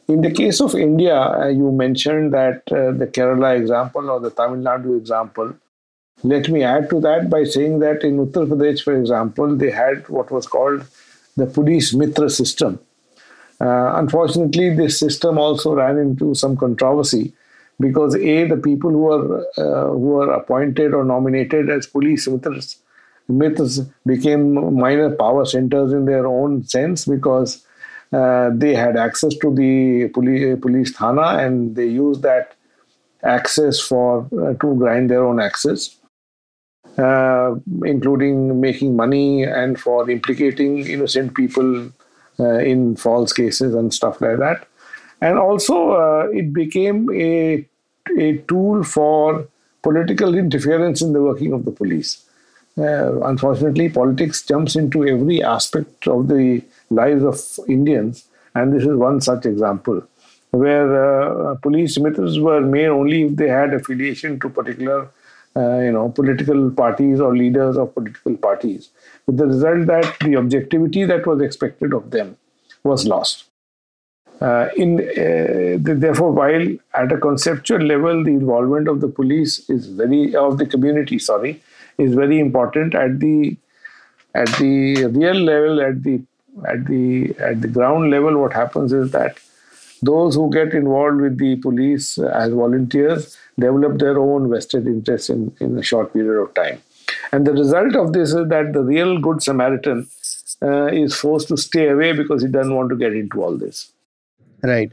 In 0.07 0.21
the 0.21 0.31
case 0.31 0.61
of 0.61 0.75
India, 0.75 1.15
uh, 1.15 1.47
you 1.47 1.71
mentioned 1.71 2.31
that 2.33 2.61
uh, 2.71 2.91
the 2.91 3.07
Kerala 3.07 3.57
example 3.59 4.09
or 4.09 4.19
the 4.19 4.29
Tamil 4.29 4.59
Nadu 4.59 4.97
example. 4.97 5.55
Let 6.23 6.49
me 6.49 6.63
add 6.63 6.89
to 6.89 6.99
that 7.01 7.30
by 7.30 7.43
saying 7.43 7.80
that 7.80 8.04
in 8.04 8.17
Uttar 8.17 8.47
Pradesh, 8.47 8.84
for 8.84 8.97
example, 8.97 9.56
they 9.56 9.69
had 9.71 10.08
what 10.10 10.32
was 10.32 10.47
called 10.47 10.86
the 11.38 11.45
police 11.45 11.93
mitra 11.93 12.30
system. 12.30 12.80
Uh, 13.62 13.93
unfortunately, 13.95 14.75
this 14.75 14.99
system 14.99 15.38
also 15.38 15.73
ran 15.75 15.97
into 15.97 16.34
some 16.34 16.58
controversy 16.58 17.34
because 17.80 18.15
a 18.15 18.45
the 18.45 18.58
people 18.58 18.89
who 18.91 19.04
were 19.04 19.45
uh, 19.58 19.89
who 19.91 20.10
were 20.17 20.32
appointed 20.32 20.93
or 20.93 21.04
nominated 21.04 21.69
as 21.69 21.88
police 21.88 22.28
mitras, 22.28 22.78
mitras 23.30 23.88
became 24.06 24.75
minor 24.78 25.10
power 25.15 25.45
centers 25.45 25.93
in 25.93 26.06
their 26.06 26.25
own 26.25 26.63
sense 26.63 27.06
because 27.06 27.65
uh, 28.13 28.49
they 28.54 28.73
had 28.73 28.95
access 28.97 29.36
to 29.38 29.54
the 29.54 30.08
police, 30.10 30.58
police 30.62 30.91
thana 30.93 31.38
and 31.43 31.75
they 31.75 31.86
used 31.86 32.21
that 32.21 32.56
access 33.23 33.80
for 33.80 34.28
uh, 34.41 34.54
to 34.54 34.75
grind 34.75 35.10
their 35.10 35.23
own 35.25 35.39
access, 35.39 35.97
including 36.97 38.60
making 38.62 38.95
money 38.95 39.43
and 39.43 39.79
for 39.79 40.10
implicating 40.10 40.88
innocent 40.88 41.36
people 41.36 41.91
uh, 42.39 42.60
in 42.60 42.95
false 42.95 43.34
cases 43.34 43.73
and 43.73 43.93
stuff 43.93 44.21
like 44.21 44.38
that. 44.38 44.67
And 45.21 45.38
also, 45.38 45.91
uh, 45.91 46.27
it 46.31 46.53
became 46.53 47.10
a 47.13 47.65
a 48.19 48.38
tool 48.47 48.84
for 48.84 49.47
political 49.81 50.36
interference 50.36 51.01
in 51.01 51.13
the 51.13 51.21
working 51.21 51.53
of 51.53 51.65
the 51.65 51.71
police. 51.71 52.23
Uh, 52.77 53.21
unfortunately, 53.21 53.89
politics 53.89 54.41
jumps 54.43 54.75
into 54.75 55.08
every 55.08 55.41
aspect 55.41 56.08
of 56.08 56.27
the 56.27 56.62
lives 56.89 57.23
of 57.23 57.69
Indians, 57.69 58.25
and 58.53 58.73
this 58.73 58.84
is 58.84 58.95
one 58.95 59.21
such 59.21 59.45
example 59.45 60.03
where 60.51 61.49
uh, 61.51 61.55
police 61.55 61.97
mitras 61.97 62.39
were 62.39 62.62
made 62.62 62.88
only 62.88 63.23
if 63.23 63.36
they 63.36 63.47
had 63.47 63.73
affiliation 63.73 64.39
to 64.39 64.49
particular 64.49 65.10
uh, 65.57 65.79
you 65.79 65.91
know 65.91 66.09
political 66.09 66.69
parties 66.71 67.19
or 67.19 67.35
leaders 67.35 67.77
of 67.77 67.93
political 67.93 68.35
parties 68.35 68.89
with 69.25 69.37
the 69.37 69.45
result 69.45 69.87
that 69.87 70.15
the 70.21 70.35
objectivity 70.35 71.05
that 71.05 71.25
was 71.25 71.41
expected 71.41 71.93
of 71.93 72.11
them 72.11 72.37
was 72.83 73.07
lost. 73.07 73.45
Uh, 74.41 74.67
in 74.75 74.99
uh, 74.99 75.77
therefore 75.79 76.31
while 76.31 76.67
at 76.93 77.09
a 77.09 77.17
conceptual 77.17 77.79
level 77.79 78.21
the 78.21 78.31
involvement 78.31 78.89
of 78.89 78.99
the 78.99 79.07
police 79.07 79.69
is 79.69 79.87
very 79.87 80.35
of 80.35 80.57
the 80.57 80.65
community 80.65 81.17
sorry 81.17 81.61
is 81.97 82.13
very 82.13 82.37
important 82.37 82.93
at 82.93 83.17
the 83.21 83.55
at 84.33 84.47
the 84.57 85.05
real 85.05 85.35
level 85.35 85.79
at 85.79 86.03
the 86.03 86.21
at 86.67 86.85
the 86.87 87.33
at 87.39 87.61
the 87.61 87.67
ground 87.69 88.11
level 88.11 88.37
what 88.37 88.51
happens 88.51 88.91
is 88.91 89.11
that 89.11 89.39
those 90.01 90.36
who 90.36 90.49
get 90.51 90.73
involved 90.73 91.21
with 91.21 91.38
the 91.38 91.55
police 91.58 92.17
as 92.17 92.51
volunteers 92.51 93.38
develop 93.60 93.99
their 93.99 94.19
own 94.19 94.49
vested 94.49 94.88
interest 94.88 95.29
in, 95.29 95.55
in 95.60 95.77
a 95.77 95.84
short 95.84 96.13
period 96.13 96.41
of 96.41 96.53
time. 96.53 96.81
And 97.31 97.45
the 97.45 97.53
result 97.53 97.95
of 97.95 98.13
this 98.13 98.29
is 98.29 98.47
that 98.49 98.73
the 98.73 98.81
real 98.81 99.19
good 99.19 99.41
samaritan 99.41 100.08
uh, 100.62 100.88
is 100.88 101.15
forced 101.15 101.47
to 101.49 101.58
stay 101.58 101.89
away 101.89 102.13
because 102.13 102.41
he 102.41 102.47
doesn't 102.47 102.75
want 102.75 102.89
to 102.89 102.95
get 102.95 103.13
into 103.13 103.43
all 103.43 103.58
this. 103.58 103.91
Right 104.63 104.91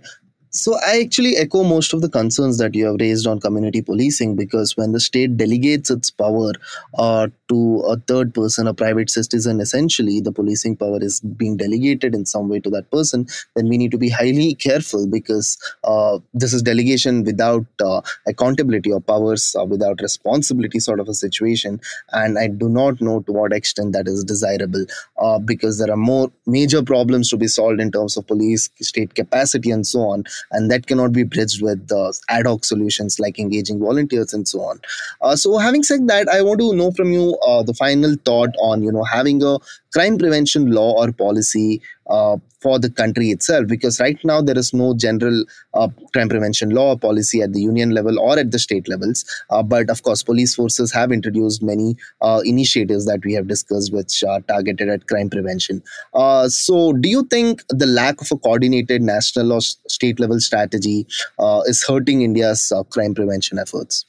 so 0.55 0.79
I 0.87 1.01
actually 1.01 1.37
echo 1.37 1.63
most 1.65 1.95
of 1.95 2.03
the 2.03 2.11
concerns 2.11 2.59
that 2.59 2.75
you 2.75 2.85
have 2.85 2.97
raised 3.01 3.27
on 3.27 3.41
community 3.41 3.81
policing 3.81 4.37
because 4.37 4.77
when 4.77 4.93
the 4.93 5.01
state 5.01 5.39
delegates 5.39 5.89
its 5.91 6.11
power 6.11 6.53
uh, 6.99 7.29
to 7.49 7.79
a 7.89 7.97
third 7.97 8.35
person, 8.35 8.67
a 8.67 8.75
private 8.75 9.09
citizen, 9.09 9.61
essentially 9.61 10.21
the 10.21 10.31
policing 10.31 10.77
power 10.77 10.99
is 11.01 11.21
being 11.21 11.57
delegated 11.57 12.15
in 12.15 12.27
some 12.27 12.51
way 12.51 12.61
to 12.61 12.69
that 12.69 12.91
person, 12.91 13.27
then 13.57 13.71
we 13.71 13.79
need 13.79 13.91
to 13.93 13.99
be 13.99 14.11
highly 14.11 14.55
careful 14.55 15.07
because 15.07 15.57
uh, 15.85 16.19
this 16.35 16.53
is 16.53 16.61
delegation 16.61 17.25
without 17.25 17.65
uh, 17.83 18.03
accountability 18.27 18.93
or 18.93 19.01
powers 19.01 19.57
uh, 19.59 19.65
without 19.65 20.03
responsibility 20.03 20.79
sort 20.81 21.01
of 21.01 21.09
a 21.09 21.15
situation. 21.15 21.81
And 22.13 22.39
I 22.39 22.49
do 22.49 22.69
not 22.69 23.01
know 23.01 23.21
to 23.21 23.33
what 23.33 23.55
extent 23.55 23.95
that 23.95 24.07
is 24.07 24.23
desirable 24.23 24.85
uh, 25.17 25.39
because 25.39 25.79
there 25.79 25.91
are 25.91 25.97
more 25.97 26.31
major 26.47 26.83
problems 26.83 27.31
to 27.31 27.39
be 27.39 27.49
solved 27.49 27.81
in 27.81 27.91
terms 27.91 28.19
of 28.19 28.27
police 28.27 28.69
state 28.83 29.15
capacity 29.15 29.71
and 29.71 29.87
so 29.87 30.01
on 30.01 30.25
and 30.51 30.71
that 30.71 30.87
cannot 30.87 31.13
be 31.13 31.23
bridged 31.23 31.63
with 31.63 31.91
uh, 31.93 32.13
ad 32.29 32.47
hoc 32.47 32.65
solutions 32.65 33.19
like 33.21 33.39
engaging 33.39 33.79
volunteers 33.79 34.33
and 34.35 34.47
so 34.49 34.61
on. 34.61 34.81
Uh, 35.21 35.37
so, 35.37 35.59
having 35.59 35.83
said 35.83 36.09
that, 36.09 36.29
I 36.29 36.43
want 36.43 36.61
to 36.61 36.75
know 36.75 36.91
from 36.93 37.13
you 37.13 37.37
uh, 37.47 37.63
the 37.63 37.75
final 37.75 38.17
thought 38.25 38.55
on 38.61 38.83
you 38.83 38.93
know 38.93 39.05
having 39.05 39.43
a 39.43 39.59
crime 39.93 40.19
prevention 40.19 40.71
law 40.71 40.93
or 41.01 41.13
policy 41.13 41.81
uh, 42.09 42.37
for 42.61 42.79
the 42.79 42.91
country 42.91 43.31
itself 43.31 43.67
because 43.67 43.99
right 44.01 44.19
now 44.25 44.41
there 44.41 44.59
is 44.59 44.73
no 44.73 44.95
general 44.95 45.45
uh, 45.75 45.89
crime 46.13 46.29
prevention 46.29 46.71
law 46.71 46.91
or 46.91 46.99
policy 46.99 47.41
at 47.43 47.53
the 47.53 47.61
union 47.61 47.91
level 47.91 48.19
or 48.19 48.39
at 48.39 48.51
the 48.51 48.59
state 48.59 48.89
levels. 48.89 49.25
Uh, 49.51 49.63
but 49.63 49.91
of 49.91 50.03
course 50.03 50.23
police 50.23 50.55
forces 50.55 50.93
have 50.93 51.13
introduced 51.13 51.63
many 51.63 51.97
uh, 52.21 52.41
initiatives 52.45 53.07
that 53.07 53.25
we 53.25 53.33
have 53.33 53.49
discussed 53.49 53.93
which 53.93 54.23
are 54.25 54.41
targeted 54.43 54.89
at 54.89 55.07
crime 55.09 55.31
prevention. 55.31 55.83
Uh, 56.15 56.49
so 56.49 56.93
do 56.93 57.09
you 57.09 57.25
think 57.25 57.63
the 57.69 57.87
lack 57.87 58.21
of 58.21 58.31
a 58.31 58.37
coordinated 58.37 59.03
national 59.03 59.53
or 59.53 59.61
state 59.61 60.21
level 60.21 60.41
strategy 60.41 61.07
uh, 61.39 61.63
is 61.67 61.85
hurting 61.87 62.23
india's 62.23 62.73
crime 62.91 63.15
prevention 63.15 63.59
efforts 63.59 64.05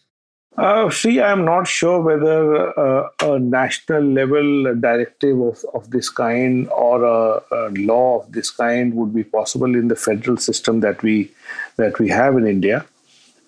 uh, 0.58 0.90
see, 0.90 1.20
I'm 1.20 1.46
not 1.46 1.68
sure 1.68 2.00
whether 2.00 2.80
uh, 2.80 3.10
a 3.22 3.40
national 3.40 4.04
level 4.04 4.76
directive 4.76 5.40
of, 5.40 5.66
of 5.74 5.90
this 5.90 6.10
kind 6.10 6.70
or 6.70 7.04
a, 7.04 7.42
a, 7.52 7.70
law 7.72 8.20
of 8.20 8.32
this 8.32 8.52
kind 8.52 8.94
would 8.94 9.16
be 9.16 9.24
possible 9.24 9.74
in 9.76 9.88
the 9.88 9.96
federal 9.96 10.38
system 10.38 10.82
that 10.82 11.02
we 11.02 11.32
that 11.78 11.98
we 11.98 12.10
have 12.10 12.38
in 12.38 12.46
India, 12.46 12.86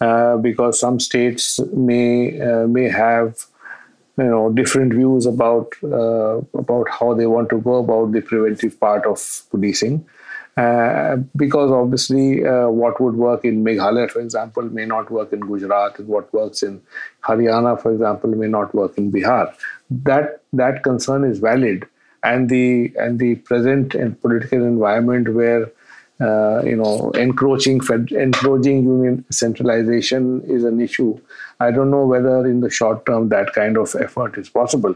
uh, 0.01 0.37
because 0.37 0.79
some 0.79 0.99
states 0.99 1.59
may 1.73 2.41
uh, 2.41 2.65
may 2.65 2.89
have 2.89 3.45
you 4.17 4.23
know 4.23 4.51
different 4.51 4.93
views 4.93 5.27
about 5.27 5.73
uh, 5.83 6.37
about 6.57 6.89
how 6.89 7.13
they 7.13 7.27
want 7.27 7.49
to 7.49 7.61
go 7.61 7.75
about 7.75 8.13
the 8.13 8.21
preventive 8.21 8.79
part 8.79 9.05
of 9.05 9.43
policing. 9.51 10.03
Uh, 10.57 11.17
because 11.35 11.69
obviously 11.69 12.45
uh, 12.45 12.69
what 12.69 13.01
would 13.01 13.15
work 13.15 13.43
in 13.43 13.63
Meghalaya, 13.63 14.09
for 14.09 14.21
example, 14.21 14.63
may 14.63 14.85
not 14.85 15.11
work 15.11 15.33
in 15.33 15.41
Gujarat, 15.41 15.99
and 15.99 16.07
what 16.07 16.33
works 16.33 16.63
in 16.63 16.81
Haryana, 17.25 17.81
for 17.81 17.91
example, 17.91 18.29
may 18.29 18.47
not 18.47 18.73
work 18.73 18.97
in 18.97 19.11
Bihar. 19.11 19.53
That 19.89 20.41
that 20.53 20.83
concern 20.83 21.25
is 21.25 21.39
valid, 21.39 21.85
and 22.23 22.49
the 22.49 22.93
and 22.97 23.19
the 23.19 23.35
present 23.35 23.95
and 23.95 24.19
political 24.21 24.63
environment 24.63 25.33
where 25.33 25.71
uh, 26.21 26.61
you 26.63 26.75
know, 26.77 27.11
encroaching 27.11 27.81
fed, 27.81 28.11
encroaching 28.11 28.83
union 28.83 29.25
centralization 29.31 30.41
is 30.45 30.63
an 30.63 30.79
issue. 30.79 31.19
I 31.59 31.71
don't 31.71 31.91
know 31.91 32.05
whether 32.05 32.45
in 32.45 32.61
the 32.61 32.69
short 32.69 33.05
term 33.05 33.29
that 33.29 33.51
kind 33.51 33.77
of 33.77 33.93
effort 33.99 34.37
is 34.37 34.49
possible, 34.49 34.95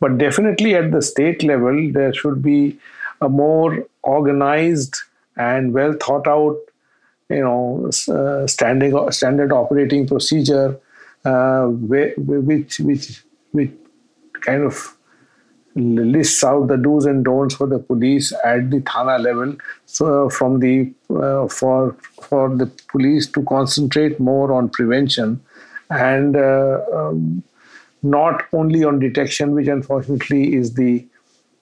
but 0.00 0.18
definitely 0.18 0.74
at 0.74 0.90
the 0.90 1.00
state 1.00 1.42
level 1.42 1.90
there 1.92 2.12
should 2.12 2.42
be 2.42 2.78
a 3.20 3.28
more 3.28 3.86
organized 4.02 4.96
and 5.36 5.72
well 5.72 5.94
thought 5.94 6.26
out, 6.26 6.56
you 7.28 7.40
know, 7.40 7.90
uh, 8.14 8.46
standing 8.46 9.10
standard 9.12 9.52
operating 9.52 10.06
procedure, 10.06 10.78
uh, 11.24 11.66
which 11.66 12.78
which 12.80 13.22
which 13.52 13.70
kind 14.40 14.62
of 14.64 14.96
lists 15.74 16.42
out 16.42 16.66
the 16.68 16.76
do's 16.76 17.06
and 17.06 17.24
don'ts 17.24 17.54
for 17.54 17.66
the 17.66 17.78
police 17.78 18.32
at 18.44 18.70
the 18.70 18.80
thana 18.80 19.18
level. 19.18 19.56
So 19.86 20.28
from 20.30 20.60
the 20.60 20.92
uh, 21.10 21.48
for 21.48 21.96
for 22.22 22.54
the 22.54 22.66
police 22.90 23.26
to 23.28 23.42
concentrate 23.44 24.18
more 24.18 24.52
on 24.52 24.70
prevention 24.70 25.40
and 25.90 26.36
uh, 26.36 26.80
um, 26.92 27.42
not 28.02 28.44
only 28.52 28.84
on 28.84 28.98
detection 28.98 29.54
which 29.54 29.68
unfortunately 29.68 30.54
is 30.54 30.74
the 30.74 31.06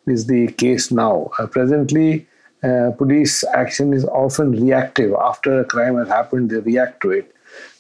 is 0.07 0.27
the 0.27 0.49
case 0.53 0.91
now. 0.91 1.31
Uh, 1.39 1.47
presently 1.47 2.27
uh, 2.63 2.91
police 2.97 3.45
action 3.45 3.93
is 3.93 4.05
often 4.07 4.53
reactive. 4.53 5.15
After 5.15 5.61
a 5.61 5.65
crime 5.65 5.97
has 5.97 6.09
happened 6.09 6.51
they 6.51 6.59
react 6.59 7.01
to 7.03 7.11
it. 7.11 7.33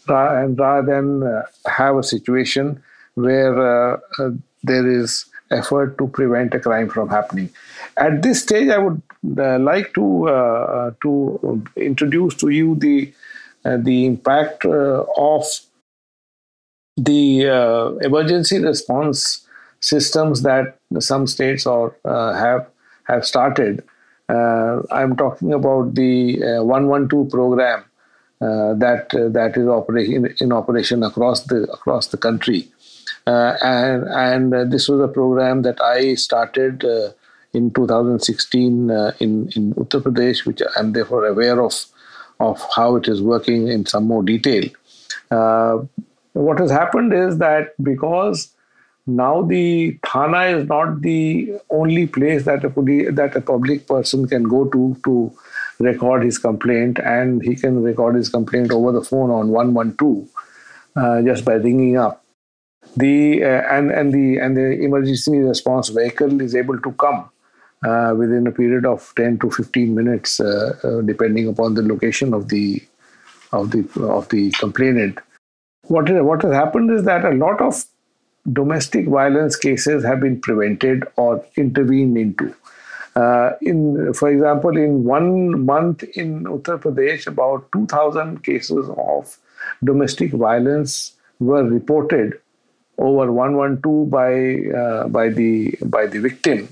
And 0.08 0.58
rather 0.58 0.86
than 0.86 1.22
uh, 1.22 1.42
have 1.66 1.96
a 1.96 2.02
situation 2.02 2.82
where 3.14 3.94
uh, 3.94 3.98
there 4.62 4.88
is 4.88 5.26
effort 5.50 5.96
to 5.98 6.08
prevent 6.08 6.54
a 6.54 6.60
crime 6.60 6.88
from 6.88 7.08
happening. 7.08 7.50
At 7.96 8.22
this 8.22 8.42
stage, 8.42 8.68
I 8.68 8.78
would 8.78 9.02
uh, 9.38 9.58
like 9.58 9.94
to 9.94 10.28
uh, 10.28 10.90
to 11.02 11.64
introduce 11.76 12.34
to 12.36 12.48
you 12.48 12.74
the 12.76 13.12
uh, 13.64 13.76
the 13.78 14.06
impact 14.06 14.64
uh, 14.64 15.04
of 15.16 15.44
the 16.96 17.48
uh, 17.48 17.90
emergency 17.96 18.58
response 18.58 19.45
systems 19.80 20.42
that 20.42 20.78
some 20.98 21.26
states 21.26 21.66
or 21.66 21.96
uh, 22.04 22.34
have 22.34 22.68
have 23.04 23.24
started. 23.24 23.82
I'm 24.28 25.16
talking 25.16 25.52
about 25.52 25.94
the 25.94 26.40
112 26.60 27.30
program 27.30 27.84
that 28.40 29.10
that 29.10 29.56
is 29.56 29.68
operating 29.68 30.28
in 30.40 30.52
operation 30.52 31.02
across 31.02 31.44
the 31.44 31.62
across 31.72 32.08
the 32.08 32.16
country. 32.16 32.68
Uh, 33.26 33.56
and 33.60 34.04
and 34.08 34.54
uh, 34.54 34.64
this 34.64 34.88
was 34.88 35.00
a 35.00 35.08
program 35.08 35.62
that 35.62 35.80
I 35.80 36.14
started 36.14 36.84
uh, 36.84 37.10
in 37.52 37.72
2016 37.72 38.90
in 39.18 39.50
in 39.56 39.74
Uttar 39.74 40.00
Pradesh, 40.00 40.46
which 40.46 40.62
I'm 40.76 40.92
therefore 40.92 41.26
aware 41.26 41.60
of 41.60 41.74
of 42.38 42.64
how 42.76 42.96
it 42.96 43.08
is 43.08 43.20
working 43.20 43.66
in 43.66 43.84
some 43.86 44.04
more 44.04 44.22
detail. 44.22 44.64
what 45.30 46.58
has 46.60 46.70
happened 46.70 47.12
is 47.14 47.38
that 47.38 47.70
because 47.82 48.54
now 49.06 49.42
the 49.42 49.98
thana 50.04 50.44
is 50.56 50.66
not 50.68 51.00
the 51.02 51.58
only 51.70 52.06
place 52.06 52.44
that 52.44 52.64
a 52.64 52.70
police, 52.70 53.08
that 53.12 53.36
a 53.36 53.40
public 53.40 53.86
person 53.86 54.26
can 54.26 54.44
go 54.44 54.64
to 54.66 54.96
to 55.04 55.32
record 55.78 56.24
his 56.24 56.38
complaint 56.38 56.98
and 56.98 57.42
he 57.42 57.54
can 57.54 57.82
record 57.82 58.16
his 58.16 58.28
complaint 58.28 58.72
over 58.72 58.92
the 58.92 59.02
phone 59.02 59.30
on 59.30 59.48
112 59.50 60.28
uh, 60.96 61.22
just 61.22 61.44
by 61.44 61.54
ringing 61.54 61.96
up. 61.96 62.24
The 62.96 63.44
uh, 63.44 63.62
and 63.70 63.90
and 63.90 64.12
the 64.12 64.38
and 64.38 64.56
the 64.56 64.82
emergency 64.82 65.38
response 65.38 65.88
vehicle 65.90 66.40
is 66.40 66.56
able 66.56 66.80
to 66.80 66.92
come 66.92 67.30
uh, 67.84 68.14
within 68.16 68.46
a 68.46 68.52
period 68.52 68.86
of 68.86 69.12
10 69.16 69.38
to 69.40 69.50
15 69.50 69.94
minutes 69.94 70.40
uh, 70.40 70.76
uh, 70.82 71.00
depending 71.02 71.46
upon 71.48 71.74
the 71.74 71.82
location 71.82 72.32
of 72.32 72.48
the 72.48 72.82
of 73.52 73.70
the 73.70 73.88
of 74.02 74.28
the 74.30 74.50
complainant. 74.52 75.18
What 75.82 76.10
is, 76.10 76.20
what 76.22 76.42
has 76.42 76.52
happened 76.52 76.90
is 76.90 77.04
that 77.04 77.24
a 77.24 77.34
lot 77.34 77.60
of 77.60 77.84
domestic 78.52 79.06
violence 79.06 79.56
cases 79.56 80.04
have 80.04 80.20
been 80.20 80.40
prevented 80.40 81.04
or 81.16 81.44
intervened 81.56 82.16
into. 82.16 82.54
Uh, 83.14 83.52
in 83.62 84.12
for 84.12 84.28
example 84.28 84.76
in 84.76 85.04
one 85.04 85.64
month 85.64 86.02
in 86.22 86.44
uttar 86.44 86.78
pradesh 86.78 87.26
about 87.26 87.66
2000 87.72 88.42
cases 88.44 88.90
of 88.98 89.38
domestic 89.82 90.32
violence 90.32 91.14
were 91.40 91.64
reported 91.64 92.38
over 92.98 93.30
112 93.32 94.10
by 94.10 94.56
uh, 94.78 95.08
by 95.08 95.28
the 95.28 95.74
by 95.84 96.06
the 96.06 96.18
victim. 96.18 96.68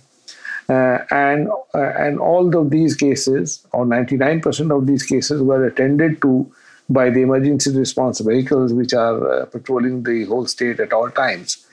Uh, 0.68 0.98
and 1.10 1.48
uh, 1.74 1.92
and 1.98 2.18
all 2.18 2.56
of 2.56 2.70
these 2.70 2.94
cases 2.94 3.66
or 3.72 3.84
99% 3.84 4.74
of 4.74 4.86
these 4.86 5.02
cases 5.02 5.42
were 5.42 5.66
attended 5.66 6.22
to 6.22 6.50
by 6.88 7.10
the 7.10 7.22
emergency 7.22 7.70
response 7.76 8.20
vehicles 8.20 8.72
which 8.72 8.92
are 8.92 9.42
uh, 9.42 9.46
patrolling 9.46 10.02
the 10.02 10.24
whole 10.24 10.46
state 10.46 10.80
at 10.80 10.92
all 10.92 11.10
times 11.10 11.66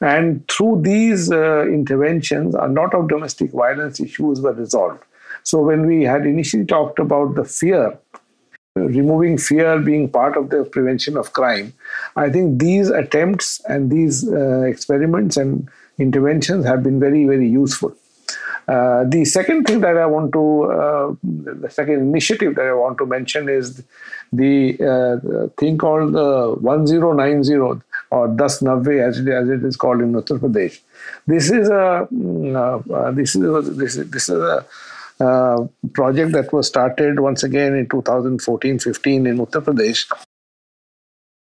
and 0.00 0.46
through 0.48 0.80
these 0.82 1.30
uh, 1.32 1.66
interventions 1.66 2.54
a 2.54 2.68
lot 2.68 2.94
of 2.94 3.08
domestic 3.08 3.50
violence 3.52 4.00
issues 4.00 4.40
were 4.40 4.52
resolved 4.52 5.02
so 5.42 5.60
when 5.62 5.86
we 5.86 6.02
had 6.02 6.26
initially 6.26 6.64
talked 6.64 6.98
about 6.98 7.34
the 7.34 7.44
fear 7.44 7.98
removing 8.86 9.38
fear 9.38 9.78
being 9.78 10.08
part 10.08 10.36
of 10.36 10.50
the 10.50 10.64
prevention 10.64 11.16
of 11.16 11.32
crime. 11.32 11.72
I 12.16 12.30
think 12.30 12.60
these 12.60 12.90
attempts 12.90 13.60
and 13.66 13.90
these 13.90 14.28
uh, 14.28 14.62
experiments 14.62 15.36
and 15.36 15.68
interventions 15.98 16.64
have 16.64 16.82
been 16.82 17.00
very, 17.00 17.24
very 17.24 17.48
useful. 17.48 17.94
Uh, 18.68 19.04
the 19.08 19.24
second 19.24 19.64
thing 19.64 19.80
that 19.80 19.96
I 19.96 20.04
want 20.04 20.32
to, 20.32 20.64
uh, 20.64 21.14
the 21.22 21.70
second 21.70 22.00
initiative 22.00 22.54
that 22.56 22.66
I 22.66 22.74
want 22.74 22.98
to 22.98 23.06
mention 23.06 23.48
is 23.48 23.82
the 24.32 24.76
uh, 24.80 25.48
thing 25.58 25.78
called 25.78 26.12
the 26.12 26.54
1090 26.60 27.56
or 28.10 28.28
Das 28.28 28.60
Navve 28.60 29.06
as 29.06 29.18
it, 29.18 29.28
as 29.28 29.48
it 29.48 29.64
is 29.64 29.76
called 29.76 30.00
in 30.00 30.12
Uttar 30.12 30.38
Pradesh. 30.38 30.80
This 31.26 31.50
is 31.50 31.68
a, 31.68 32.08
mm, 32.12 32.54
uh, 32.56 32.94
uh, 32.94 33.10
this 33.12 33.34
is 33.34 33.42
a, 33.42 33.70
this 33.70 33.96
is, 33.96 34.10
this 34.10 34.28
is 34.28 34.40
a 34.40 34.66
uh, 35.20 35.66
project 35.94 36.32
that 36.32 36.52
was 36.52 36.66
started 36.66 37.20
once 37.20 37.42
again 37.42 37.74
in 37.74 37.88
2014 37.88 38.78
15 38.78 39.26
in 39.26 39.38
Uttar 39.38 39.62
Pradesh. 39.62 40.10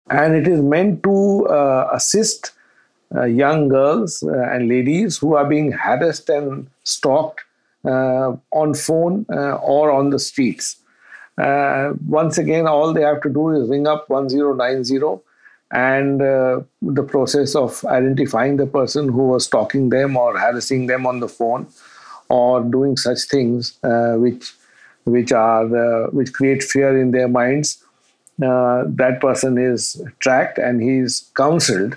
And 0.08 0.34
it 0.36 0.46
is 0.46 0.60
meant 0.60 1.02
to 1.02 1.46
uh, 1.48 1.90
assist 1.92 2.52
uh, 3.14 3.24
young 3.24 3.68
girls 3.68 4.22
uh, 4.22 4.32
and 4.50 4.68
ladies 4.68 5.18
who 5.18 5.34
are 5.34 5.44
being 5.44 5.72
harassed 5.72 6.28
and 6.28 6.68
stalked 6.84 7.40
uh, 7.84 8.36
on 8.52 8.74
phone 8.74 9.26
or 9.28 9.90
on 9.90 10.10
the 10.10 10.18
streets. 10.18 10.76
Once 11.38 12.38
again, 12.38 12.66
all 12.66 12.92
they 12.92 13.02
have 13.02 13.20
to 13.22 13.28
do 13.28 13.50
is 13.50 13.68
ring 13.68 13.86
up 13.86 14.08
1090 14.08 15.22
and 15.72 16.22
uh, 16.22 16.60
the 16.80 17.02
process 17.02 17.54
of 17.54 17.84
identifying 17.86 18.56
the 18.56 18.66
person 18.66 19.08
who 19.08 19.28
was 19.28 19.46
stalking 19.46 19.88
them 19.88 20.16
or 20.16 20.38
harassing 20.38 20.86
them 20.86 21.06
on 21.06 21.20
the 21.20 21.28
phone 21.28 21.66
or 22.28 22.62
doing 22.62 22.96
such 22.96 23.22
things 23.22 23.78
uh, 23.82 24.14
which 24.14 24.54
which 25.04 25.32
are 25.32 25.64
uh, 25.76 26.10
which 26.10 26.32
create 26.32 26.62
fear 26.62 26.98
in 26.98 27.10
their 27.10 27.28
minds. 27.28 27.82
Uh, 28.42 28.84
that 28.86 29.18
person 29.20 29.56
is 29.56 30.02
tracked 30.18 30.58
and 30.58 30.82
he's 30.82 31.30
counseled 31.36 31.96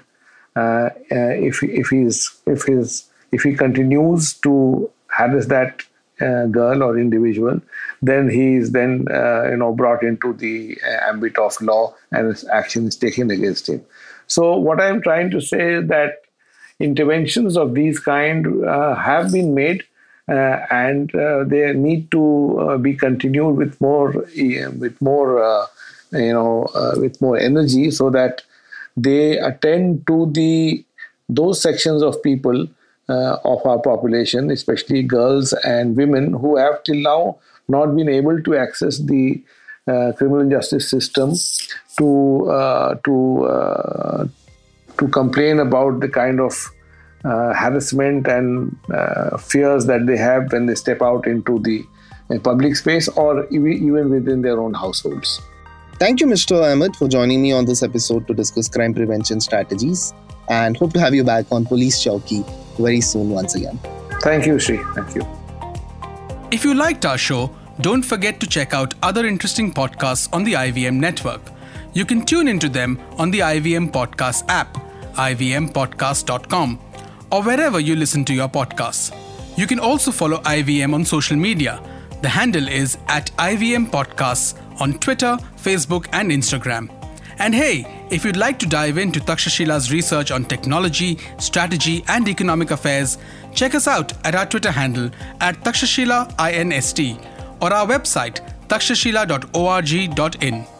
uh, 0.55 0.89
uh, 1.11 1.33
if 1.49 1.61
if 1.63 1.87
he's 1.87 2.39
if 2.45 2.63
he's 2.63 3.09
if 3.31 3.43
he 3.43 3.53
continues 3.55 4.33
to 4.33 4.89
harass 5.07 5.47
that 5.47 5.83
uh, 6.21 6.45
girl 6.47 6.83
or 6.83 6.97
individual 6.97 7.61
then 8.01 8.29
he 8.29 8.55
is 8.55 8.71
then 8.71 9.05
you 9.51 9.57
know 9.57 9.73
brought 9.73 10.03
into 10.03 10.33
the 10.33 10.77
ambit 11.09 11.37
of 11.37 11.59
law 11.61 11.93
and 12.11 12.43
action 12.51 12.87
is 12.87 12.95
taken 12.95 13.29
against 13.31 13.69
him. 13.69 13.83
So 14.27 14.55
what 14.57 14.79
i'm 14.79 15.01
trying 15.01 15.31
to 15.31 15.41
say 15.41 15.75
is 15.75 15.87
that 15.87 16.21
interventions 16.79 17.57
of 17.57 17.73
these 17.73 17.99
kind 17.99 18.45
have 18.65 19.31
been 19.31 19.53
made 19.53 19.83
uh, 20.29 20.63
and 20.69 21.15
uh, 21.15 21.43
they 21.43 21.73
need 21.73 22.11
to 22.11 22.59
uh, 22.59 22.77
be 22.77 22.93
continued 22.93 23.55
with 23.55 23.81
more 23.81 24.11
with 24.11 24.95
more 25.01 25.67
you 26.11 26.31
know 26.31 26.67
with 26.97 27.19
more 27.19 27.35
energy 27.35 27.89
so 27.89 28.11
that 28.11 28.43
they 28.95 29.39
attend 29.39 30.05
to 30.05 30.29
the 30.33 30.85
those 31.27 31.59
sections 31.59 32.03
of 32.03 32.21
people 32.21 32.61
uh, 32.63 32.67
of 33.09 33.65
our 33.65 33.79
population, 33.79 34.51
especially 34.51 35.03
girls 35.03 35.53
and 35.63 35.97
women, 35.97 36.33
who 36.33 36.57
have 36.57 36.83
till 36.83 36.95
now 36.95 37.37
not 37.67 37.95
been 37.95 38.09
able 38.09 38.41
to 38.43 38.55
access 38.55 38.99
the 38.99 39.43
uh, 39.87 40.11
criminal 40.17 40.49
justice 40.49 40.89
system 40.89 41.33
to 41.97 42.49
uh, 42.49 42.95
to 43.03 44.29
to 44.99 45.07
complain 45.07 45.59
about 45.59 45.99
the 46.01 46.09
kind 46.09 46.39
of 46.39 46.53
uh, 47.25 47.53
harassment 47.53 48.27
and 48.27 48.77
uh, 48.93 49.37
fears 49.37 49.85
that 49.85 50.05
they 50.05 50.17
have 50.17 50.51
when 50.51 50.65
they 50.67 50.75
step 50.75 51.01
out 51.01 51.27
into 51.27 51.59
the 51.59 51.83
uh, 52.29 52.39
public 52.39 52.75
space 52.75 53.07
or 53.09 53.47
even 53.47 54.09
within 54.09 54.41
their 54.41 54.59
own 54.59 54.73
households. 54.73 55.41
Thank 55.95 56.21
you, 56.21 56.27
Mr. 56.27 56.63
Ahmad, 56.63 56.95
for 56.95 57.09
joining 57.09 57.41
me 57.41 57.51
on 57.51 57.65
this 57.65 57.83
episode 57.83 58.25
to 58.27 58.33
discuss 58.33 58.69
crime 58.69 58.93
prevention 58.93 59.41
strategies 59.41 60.13
and 60.47 60.77
hope 60.77 60.93
to 60.93 60.99
have 60.99 61.13
you 61.13 61.23
back 61.23 61.45
on 61.51 61.65
Police 61.65 62.03
Chowki 62.03 62.45
very 62.79 63.01
soon 63.01 63.29
once 63.29 63.55
again. 63.55 63.79
Thank 64.21 64.45
you, 64.45 64.59
Shri. 64.59 64.79
Thank 64.95 65.15
you. 65.15 65.25
If 66.51 66.63
you 66.63 66.73
liked 66.73 67.05
our 67.05 67.17
show, 67.17 67.51
don't 67.81 68.03
forget 68.03 68.39
to 68.39 68.47
check 68.47 68.73
out 68.73 68.93
other 69.03 69.25
interesting 69.25 69.73
podcasts 69.73 70.27
on 70.33 70.43
the 70.43 70.53
IVM 70.53 70.95
network. 70.95 71.41
You 71.93 72.05
can 72.05 72.25
tune 72.25 72.47
into 72.47 72.69
them 72.69 72.99
on 73.17 73.31
the 73.31 73.39
IVM 73.39 73.91
Podcast 73.91 74.43
app, 74.49 74.73
ivmpodcast.com, 75.13 76.79
or 77.31 77.43
wherever 77.43 77.79
you 77.79 77.95
listen 77.95 78.25
to 78.25 78.33
your 78.33 78.49
podcasts. 78.49 79.15
You 79.57 79.67
can 79.67 79.79
also 79.79 80.11
follow 80.11 80.37
IVM 80.39 80.93
on 80.93 81.05
social 81.05 81.37
media. 81.37 81.81
The 82.21 82.29
handle 82.29 82.67
is 82.67 82.97
at 83.07 83.31
IVM 83.37 83.89
Podcasts 83.91 84.59
on 84.81 84.99
Twitter, 84.99 85.37
Facebook, 85.57 86.07
and 86.11 86.31
Instagram. 86.31 86.98
And 87.39 87.55
hey, 87.55 87.85
if 88.11 88.25
you'd 88.25 88.37
like 88.37 88.59
to 88.59 88.65
dive 88.65 88.97
into 88.97 89.21
Takshashila's 89.21 89.91
research 89.91 90.31
on 90.31 90.45
technology, 90.45 91.17
strategy, 91.37 92.03
and 92.07 92.27
economic 92.27 92.71
affairs, 92.71 93.17
check 93.53 93.75
us 93.75 93.87
out 93.87 94.13
at 94.25 94.35
our 94.35 94.45
Twitter 94.45 94.71
handle 94.71 95.09
at 95.39 95.55
Takshashila 95.63 96.35
INST 96.37 97.17
or 97.61 97.73
our 97.73 97.87
website 97.87 98.41
takshashila.org.in. 98.67 100.78